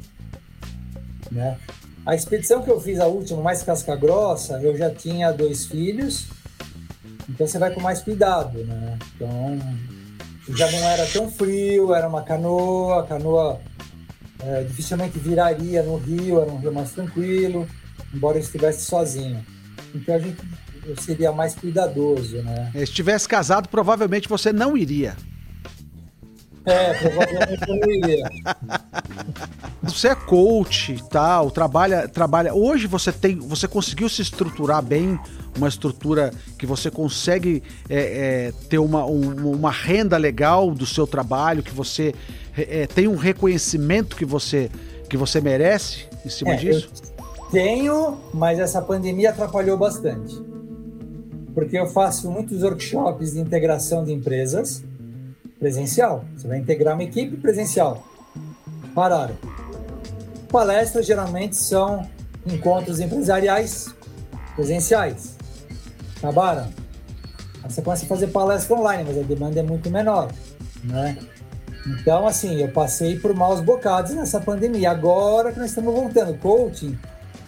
Né? 1.30 1.56
A 2.04 2.14
expedição 2.14 2.62
que 2.62 2.70
eu 2.70 2.80
fiz, 2.80 2.98
a 2.98 3.06
última, 3.06 3.40
mais 3.40 3.62
casca 3.62 3.94
grossa, 3.94 4.60
eu 4.60 4.76
já 4.76 4.90
tinha 4.90 5.30
dois 5.30 5.66
filhos, 5.66 6.28
então 7.28 7.46
você 7.46 7.58
vai 7.58 7.72
com 7.72 7.80
mais 7.80 8.02
cuidado. 8.02 8.58
Né? 8.58 8.98
Então 9.14 9.58
já 10.48 10.70
não 10.72 10.78
era 10.80 11.06
tão 11.06 11.30
frio, 11.30 11.94
era 11.94 12.08
uma 12.08 12.22
canoa, 12.22 13.02
a 13.02 13.06
canoa 13.06 13.60
é, 14.40 14.64
dificilmente 14.64 15.18
viraria 15.18 15.82
no 15.84 15.96
rio, 15.96 16.40
era 16.40 16.50
um 16.50 16.58
rio 16.58 16.72
mais 16.72 16.90
tranquilo, 16.90 17.68
embora 18.12 18.36
eu 18.36 18.42
estivesse 18.42 18.84
sozinho. 18.84 19.44
Então 19.94 20.16
a 20.16 20.18
gente 20.18 20.40
eu 20.84 20.96
seria 20.96 21.32
mais 21.32 21.54
cuidadoso, 21.54 22.42
né? 22.42 22.70
Se 22.72 22.82
estivesse 22.82 23.28
casado, 23.28 23.68
provavelmente 23.68 24.28
você 24.28 24.52
não 24.52 24.76
iria. 24.76 25.16
É, 26.64 26.94
provavelmente 26.94 27.68
eu 27.68 27.76
não 27.76 27.90
iria. 27.90 28.30
Você 29.82 30.08
é 30.08 30.14
coach 30.14 30.92
e 30.92 31.08
tal, 31.08 31.50
trabalha, 31.50 32.06
trabalha. 32.06 32.54
Hoje 32.54 32.86
você 32.86 33.10
tem, 33.10 33.36
você 33.36 33.66
conseguiu 33.66 34.08
se 34.08 34.22
estruturar 34.22 34.80
bem, 34.80 35.18
uma 35.56 35.66
estrutura 35.66 36.32
que 36.56 36.64
você 36.64 36.88
consegue 36.88 37.64
é, 37.90 37.96
é, 37.96 38.52
ter 38.68 38.78
uma, 38.78 39.04
um, 39.04 39.50
uma 39.50 39.72
renda 39.72 40.16
legal 40.16 40.70
do 40.70 40.86
seu 40.86 41.04
trabalho, 41.04 41.64
que 41.64 41.74
você 41.74 42.14
é, 42.56 42.86
tem 42.86 43.08
um 43.08 43.16
reconhecimento 43.16 44.14
que 44.14 44.24
você 44.24 44.70
que 45.10 45.16
você 45.16 45.40
merece 45.40 46.06
em 46.24 46.28
cima 46.28 46.52
é, 46.52 46.56
disso? 46.56 46.88
Tenho, 47.50 48.18
mas 48.32 48.60
essa 48.60 48.80
pandemia 48.80 49.30
atrapalhou 49.30 49.76
bastante. 49.76 50.51
Porque 51.54 51.78
eu 51.78 51.86
faço 51.86 52.30
muitos 52.30 52.62
workshops 52.62 53.32
de 53.32 53.40
integração 53.40 54.04
de 54.04 54.12
empresas 54.12 54.82
presencial. 55.58 56.24
Você 56.36 56.48
vai 56.48 56.58
integrar 56.58 56.94
uma 56.94 57.04
equipe 57.04 57.36
presencial. 57.36 58.06
Pararam. 58.94 59.36
Palestras 60.50 61.06
geralmente 61.06 61.56
são 61.56 62.08
encontros 62.46 63.00
empresariais 63.00 63.94
presenciais. 64.54 65.36
Acabaram. 66.18 66.68
Você 67.68 67.80
começa 67.80 68.04
a 68.04 68.08
fazer 68.08 68.26
palestra 68.28 68.76
online, 68.76 69.04
mas 69.06 69.18
a 69.18 69.22
demanda 69.22 69.60
é 69.60 69.62
muito 69.62 69.88
menor, 69.88 70.30
né? 70.82 71.16
Então, 71.86 72.26
assim, 72.26 72.60
eu 72.60 72.68
passei 72.68 73.18
por 73.18 73.34
maus 73.34 73.60
bocados 73.60 74.12
nessa 74.12 74.40
pandemia. 74.40 74.90
Agora 74.90 75.52
que 75.52 75.58
nós 75.58 75.68
estamos 75.68 75.94
voltando, 75.94 76.36
coaching 76.38 76.98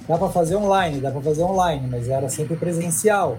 dá 0.08 0.18
para 0.18 0.28
fazer 0.28 0.56
online, 0.56 1.00
dá 1.00 1.10
para 1.10 1.20
fazer 1.20 1.42
online, 1.42 1.86
mas 1.88 2.08
era 2.08 2.28
sempre 2.28 2.56
presencial. 2.56 3.38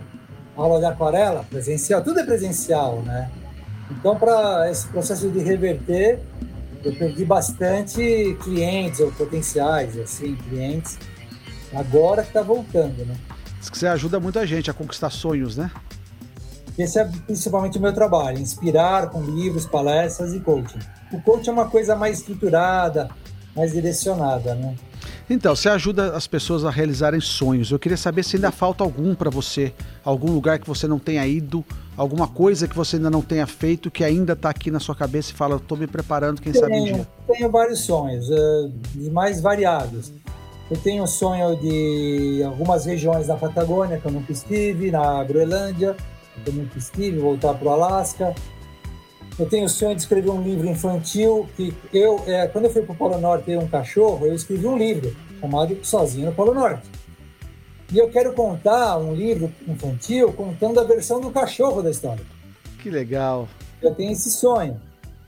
Aula 0.56 0.80
de 0.80 0.86
aquarela, 0.86 1.44
presencial, 1.44 2.02
tudo 2.02 2.20
é 2.20 2.24
presencial, 2.24 3.02
né? 3.02 3.30
Então, 3.92 4.18
para 4.18 4.70
esse 4.72 4.88
processo 4.88 5.30
de 5.30 5.40
reverter, 5.40 6.20
eu 6.84 6.96
perdi 6.96 7.26
bastante 7.26 8.38
clientes 8.44 9.00
ou 9.00 9.12
potenciais, 9.12 9.98
assim, 9.98 10.36
clientes. 10.36 10.98
Agora 11.74 12.22
que 12.22 12.30
está 12.30 12.42
voltando, 12.42 13.06
né? 13.06 13.16
Que 13.70 13.78
você 13.78 13.88
ajuda 13.88 14.20
muita 14.20 14.46
gente 14.46 14.70
a 14.70 14.74
conquistar 14.74 15.10
sonhos, 15.10 15.58
né? 15.58 15.72
Esse 16.78 17.00
é 17.00 17.06
principalmente 17.26 17.78
o 17.78 17.82
meu 17.82 17.94
trabalho, 17.94 18.38
inspirar 18.38 19.10
com 19.10 19.22
livros, 19.22 19.66
palestras 19.66 20.34
e 20.34 20.40
coaching. 20.40 20.80
O 21.12 21.22
coaching 21.22 21.50
é 21.50 21.54
uma 21.54 21.68
coisa 21.68 21.96
mais 21.96 22.20
estruturada, 22.20 23.10
mais 23.56 23.72
direcionada, 23.72 24.54
né? 24.54 24.76
Então, 25.30 25.56
você 25.56 25.70
ajuda 25.70 26.16
as 26.16 26.28
pessoas 26.28 26.64
a 26.64 26.70
realizarem 26.70 27.20
sonhos. 27.20 27.72
Eu 27.72 27.80
queria 27.80 27.98
saber 27.98 28.24
se 28.24 28.36
ainda 28.36 28.52
falta 28.52 28.84
algum 28.84 29.16
para 29.16 29.30
você, 29.30 29.74
algum 30.04 30.32
lugar 30.32 30.60
que 30.60 30.68
você 30.68 30.88
não 30.88 31.00
tenha 31.00 31.26
ido, 31.26 31.66
alguma 31.98 32.28
coisa 32.28 32.68
que 32.68 32.76
você 32.76 32.98
ainda 32.98 33.10
não 33.10 33.22
tenha 33.22 33.48
feito, 33.48 33.90
que 33.90 34.04
ainda 34.04 34.34
está 34.34 34.50
aqui 34.50 34.70
na 34.70 34.80
sua 34.80 34.96
cabeça 34.96 35.32
e 35.32 35.36
fala, 35.36 35.56
estou 35.56 35.78
me 35.78 35.88
preparando, 35.88 36.42
quem 36.42 36.52
tenho, 36.52 36.64
sabe 36.64 36.80
um 36.80 36.84
dia. 36.84 37.08
Tenho 37.28 37.50
vários 37.50 37.80
sonhos, 37.80 38.30
uh, 38.30 38.72
mais 39.12 39.42
variados. 39.42 40.14
Eu 40.70 40.78
tenho 40.78 41.04
o 41.04 41.08
sonho 41.08 41.60
de 41.60 42.44
algumas 42.44 42.86
regiões 42.86 43.28
da 43.28 43.36
Patagônia 43.36 44.00
que 44.00 44.06
eu 44.06 44.12
nunca 44.12 44.32
estive, 44.32 44.92
na 44.92 45.24
Groenlândia, 45.24 45.96
que 46.44 46.50
eu 46.50 46.54
nunca 46.54 46.78
estive, 46.78 47.18
voltar 47.20 47.54
para 47.56 47.68
o 47.68 47.72
Alasca. 47.72 48.36
Eu 49.38 49.50
tenho 49.50 49.66
o 49.66 49.70
sonho 49.70 49.96
de 49.96 50.02
escrever 50.02 50.30
um 50.30 50.42
livro 50.42 50.66
infantil 50.66 51.50
que 51.58 51.74
eu, 51.94 52.24
é, 52.26 52.48
quando 52.48 52.66
eu 52.66 52.72
fui 52.72 52.84
para 52.84 52.94
o 52.94 52.96
Polo 52.96 53.18
Norte 53.18 53.46
ter 53.46 53.58
um 53.58 53.68
cachorro, 53.68 54.26
eu 54.26 54.34
escrevi 54.34 54.66
um 54.66 54.78
livro 54.78 55.14
chamado 55.42 55.78
Sozinho 55.84 56.28
no 56.28 56.34
Polo 56.34 56.54
Norte. 56.54 56.90
E 57.92 57.98
eu 57.98 58.10
quero 58.10 58.34
contar 58.34 58.98
um 58.98 59.14
livro 59.14 59.52
infantil 59.68 60.32
contando 60.32 60.80
a 60.80 60.84
versão 60.84 61.20
do 61.20 61.32
cachorro 61.32 61.82
da 61.82 61.92
história. 61.92 62.24
Que 62.82 62.90
legal. 62.90 63.48
Eu 63.82 63.94
tenho 63.94 64.14
esse 64.14 64.32
sonho. 64.32 64.80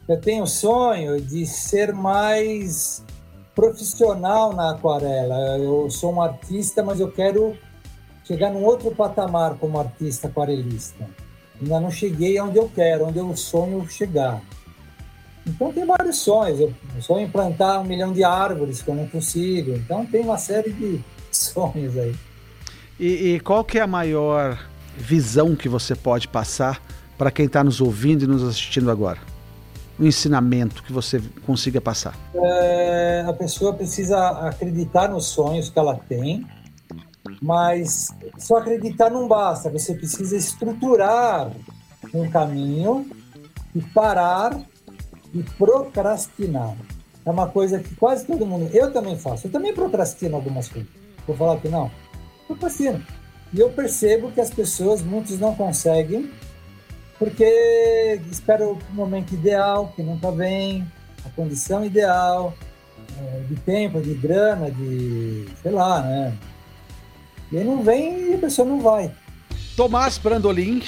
Eu 0.08 0.20
tenho 0.22 0.44
o 0.44 0.48
sonho 0.48 1.20
de 1.20 1.46
ser 1.46 1.94
mais 1.94 3.04
profissional 3.54 4.54
na 4.54 4.72
aquarela. 4.72 5.58
Eu 5.58 5.90
sou 5.90 6.14
um 6.14 6.22
artista, 6.22 6.82
mas 6.82 7.00
eu 7.02 7.12
quero 7.12 7.58
chegar 8.24 8.52
num 8.52 8.64
outro 8.64 8.90
patamar 8.92 9.56
como 9.56 9.78
artista 9.78 10.28
aquarelista. 10.28 11.06
Ainda 11.62 11.80
não 11.80 11.92
cheguei 11.92 12.40
onde 12.40 12.58
eu 12.58 12.70
quero, 12.74 13.08
onde 13.08 13.18
eu 13.18 13.36
sonho 13.36 13.88
chegar. 13.90 14.42
Então 15.46 15.72
tem 15.72 15.86
vários 15.86 16.18
sonhos. 16.18 16.60
Eu 16.60 16.74
sonho 17.02 17.26
em 17.26 17.30
plantar 17.30 17.80
um 17.80 17.86
milhão 17.86 18.12
de 18.12 18.24
árvores, 18.24 18.82
que 18.82 18.90
eu 18.90 18.96
não 18.96 19.08
consigo. 19.08 19.72
Então 19.72 20.06
tem 20.06 20.22
uma 20.22 20.38
série 20.38 20.72
de 20.72 21.00
sonhos 21.32 21.98
aí. 21.98 22.16
E, 23.00 23.36
e 23.36 23.40
qual 23.40 23.64
que 23.64 23.78
é 23.78 23.82
a 23.82 23.88
maior 23.88 24.60
visão 24.98 25.56
que 25.56 25.70
você 25.70 25.96
pode 25.96 26.28
passar 26.28 26.82
para 27.18 27.32
quem 27.32 27.46
está 27.46 27.64
nos 27.64 27.80
ouvindo 27.80 28.24
e 28.24 28.28
nos 28.28 28.44
assistindo 28.44 28.92
agora? 28.92 29.20
Um 30.00 30.06
ensinamento 30.06 30.84
que 30.84 30.94
você 30.94 31.22
consiga 31.46 31.82
passar? 31.82 32.16
É, 32.36 33.26
a 33.28 33.34
pessoa 33.34 33.74
precisa 33.74 34.30
acreditar 34.48 35.10
nos 35.10 35.26
sonhos 35.26 35.70
que 35.70 35.80
ela 35.80 35.96
tem, 35.96 36.46
mas 37.42 38.10
só 38.38 38.58
acreditar 38.58 39.10
não 39.10 39.28
basta, 39.28 39.70
você 39.70 39.94
precisa 39.94 40.36
estruturar 40.36 41.52
um 42.14 42.30
caminho 42.30 43.06
e 43.76 43.82
parar 43.82 44.60
e 45.34 45.44
procrastinar. 45.44 46.76
É 47.26 47.30
uma 47.30 47.48
coisa 47.48 47.80
que 47.80 47.94
quase 47.96 48.26
todo 48.26 48.46
mundo, 48.46 48.70
eu 48.74 48.92
também 48.92 49.18
faço, 49.18 49.48
eu 49.48 49.52
também 49.52 49.74
procrastino 49.74 50.36
algumas 50.36 50.70
coisas. 50.70 50.90
Vou 51.28 51.36
falar 51.36 51.60
que 51.60 51.68
não, 51.68 51.92
procrastino. 52.48 53.04
E 53.54 53.60
eu 53.60 53.70
percebo 53.70 54.32
que 54.32 54.42
as 54.42 54.50
pessoas, 54.50 55.02
muitos 55.02 55.40
não 55.40 55.56
conseguem, 55.56 56.32
porque 57.20 58.22
esperam 58.32 58.74
o 58.74 58.94
momento 58.94 59.34
ideal, 59.34 59.92
que 59.96 60.04
nunca 60.04 60.32
vem, 60.32 60.86
a 61.26 61.30
condição 61.30 61.84
ideal, 61.84 62.54
é, 63.20 63.40
de 63.42 63.56
tempo, 63.58 64.02
de 64.02 64.14
grana, 64.14 64.70
de 64.72 65.48
sei 65.62 65.72
lá, 65.72 66.02
né? 66.02 66.34
E 67.52 67.64
não 67.64 67.84
vem 67.84 68.32
e 68.32 68.34
a 68.36 68.38
pessoa 68.38 68.68
não 68.68 68.82
vai. 68.82 69.12
Tomás 69.76 70.18
Brandolin, 70.18 70.82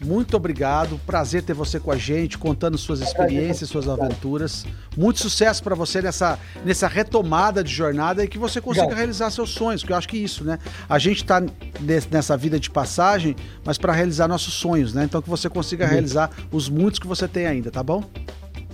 muito 0.00 0.36
obrigado. 0.36 0.98
Prazer 1.04 1.42
ter 1.42 1.54
você 1.54 1.80
com 1.80 1.90
a 1.90 1.96
gente, 1.96 2.38
contando 2.38 2.78
suas 2.78 3.00
experiências, 3.00 3.68
suas 3.68 3.88
aventuras. 3.88 4.64
Muito 4.96 5.20
sucesso 5.20 5.62
para 5.62 5.74
você 5.74 6.00
nessa, 6.00 6.38
nessa 6.64 6.86
retomada 6.86 7.64
de 7.64 7.72
jornada 7.72 8.24
e 8.24 8.28
que 8.28 8.38
você 8.38 8.60
consiga 8.60 8.94
realizar 8.94 9.30
seus 9.30 9.50
sonhos, 9.50 9.82
que 9.82 9.92
eu 9.92 9.96
acho 9.96 10.08
que 10.08 10.16
é 10.16 10.20
isso, 10.20 10.44
né? 10.44 10.58
A 10.88 10.98
gente 11.00 11.22
está 11.24 11.42
nessa 12.10 12.36
vida 12.36 12.60
de 12.60 12.70
passagem, 12.70 13.34
mas 13.64 13.76
para 13.76 13.92
realizar 13.92 14.28
nossos 14.28 14.54
sonhos, 14.54 14.94
né? 14.94 15.04
Então 15.04 15.20
que 15.20 15.28
você 15.28 15.48
consiga 15.48 15.84
realizar 15.86 16.30
os 16.52 16.68
muitos 16.68 17.00
que 17.00 17.06
você 17.06 17.26
tem 17.26 17.46
ainda, 17.46 17.70
tá 17.70 17.82
bom? 17.82 18.04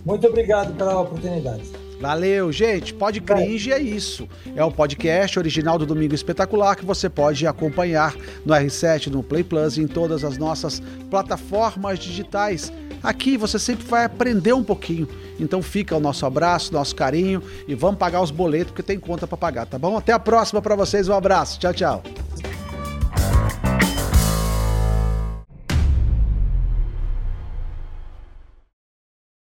Muito 0.05 0.27
obrigado 0.27 0.75
pela 0.77 1.01
oportunidade. 1.01 1.84
Valeu, 2.05 2.53
gente. 2.53 2.93
Pode 2.93 3.19
cringe 3.23 3.73
é 3.73 3.81
isso. 3.81 4.29
É 4.55 4.63
o 4.63 4.71
podcast 4.71 5.39
original 5.39 5.79
do 5.79 5.87
Domingo 5.87 6.15
Espetacular 6.15 6.77
que 6.77 6.85
você 6.85 7.09
pode 7.09 7.47
acompanhar 7.47 8.15
no 8.45 8.53
R7, 8.53 9.07
no 9.07 9.23
Play 9.23 9.43
Plus 9.43 9.79
e 9.79 9.81
em 9.81 9.87
todas 9.87 10.23
as 10.23 10.37
nossas 10.37 10.83
plataformas 11.09 11.99
digitais. 11.99 12.71
Aqui 13.03 13.39
você 13.39 13.59
sempre 13.59 13.87
vai 13.87 14.05
aprender 14.05 14.53
um 14.53 14.63
pouquinho. 14.63 15.09
Então 15.41 15.63
fica 15.63 15.97
o 15.97 16.01
nosso 16.01 16.27
abraço, 16.27 16.75
nosso 16.75 16.95
carinho 16.95 17.43
e 17.67 17.75
vamos 17.75 17.97
pagar 17.97 18.21
os 18.21 18.31
boletos 18.31 18.73
porque 18.73 18.83
tem 18.83 19.01
conta 19.01 19.27
para 19.27 19.39
pagar, 19.39 19.65
tá 19.65 19.79
bom? 19.79 19.97
Até 19.97 20.13
a 20.13 20.19
próxima 20.19 20.61
para 20.61 20.77
vocês. 20.77 21.09
Um 21.09 21.15
abraço. 21.15 21.59
Tchau, 21.59 21.73
tchau. 21.73 22.03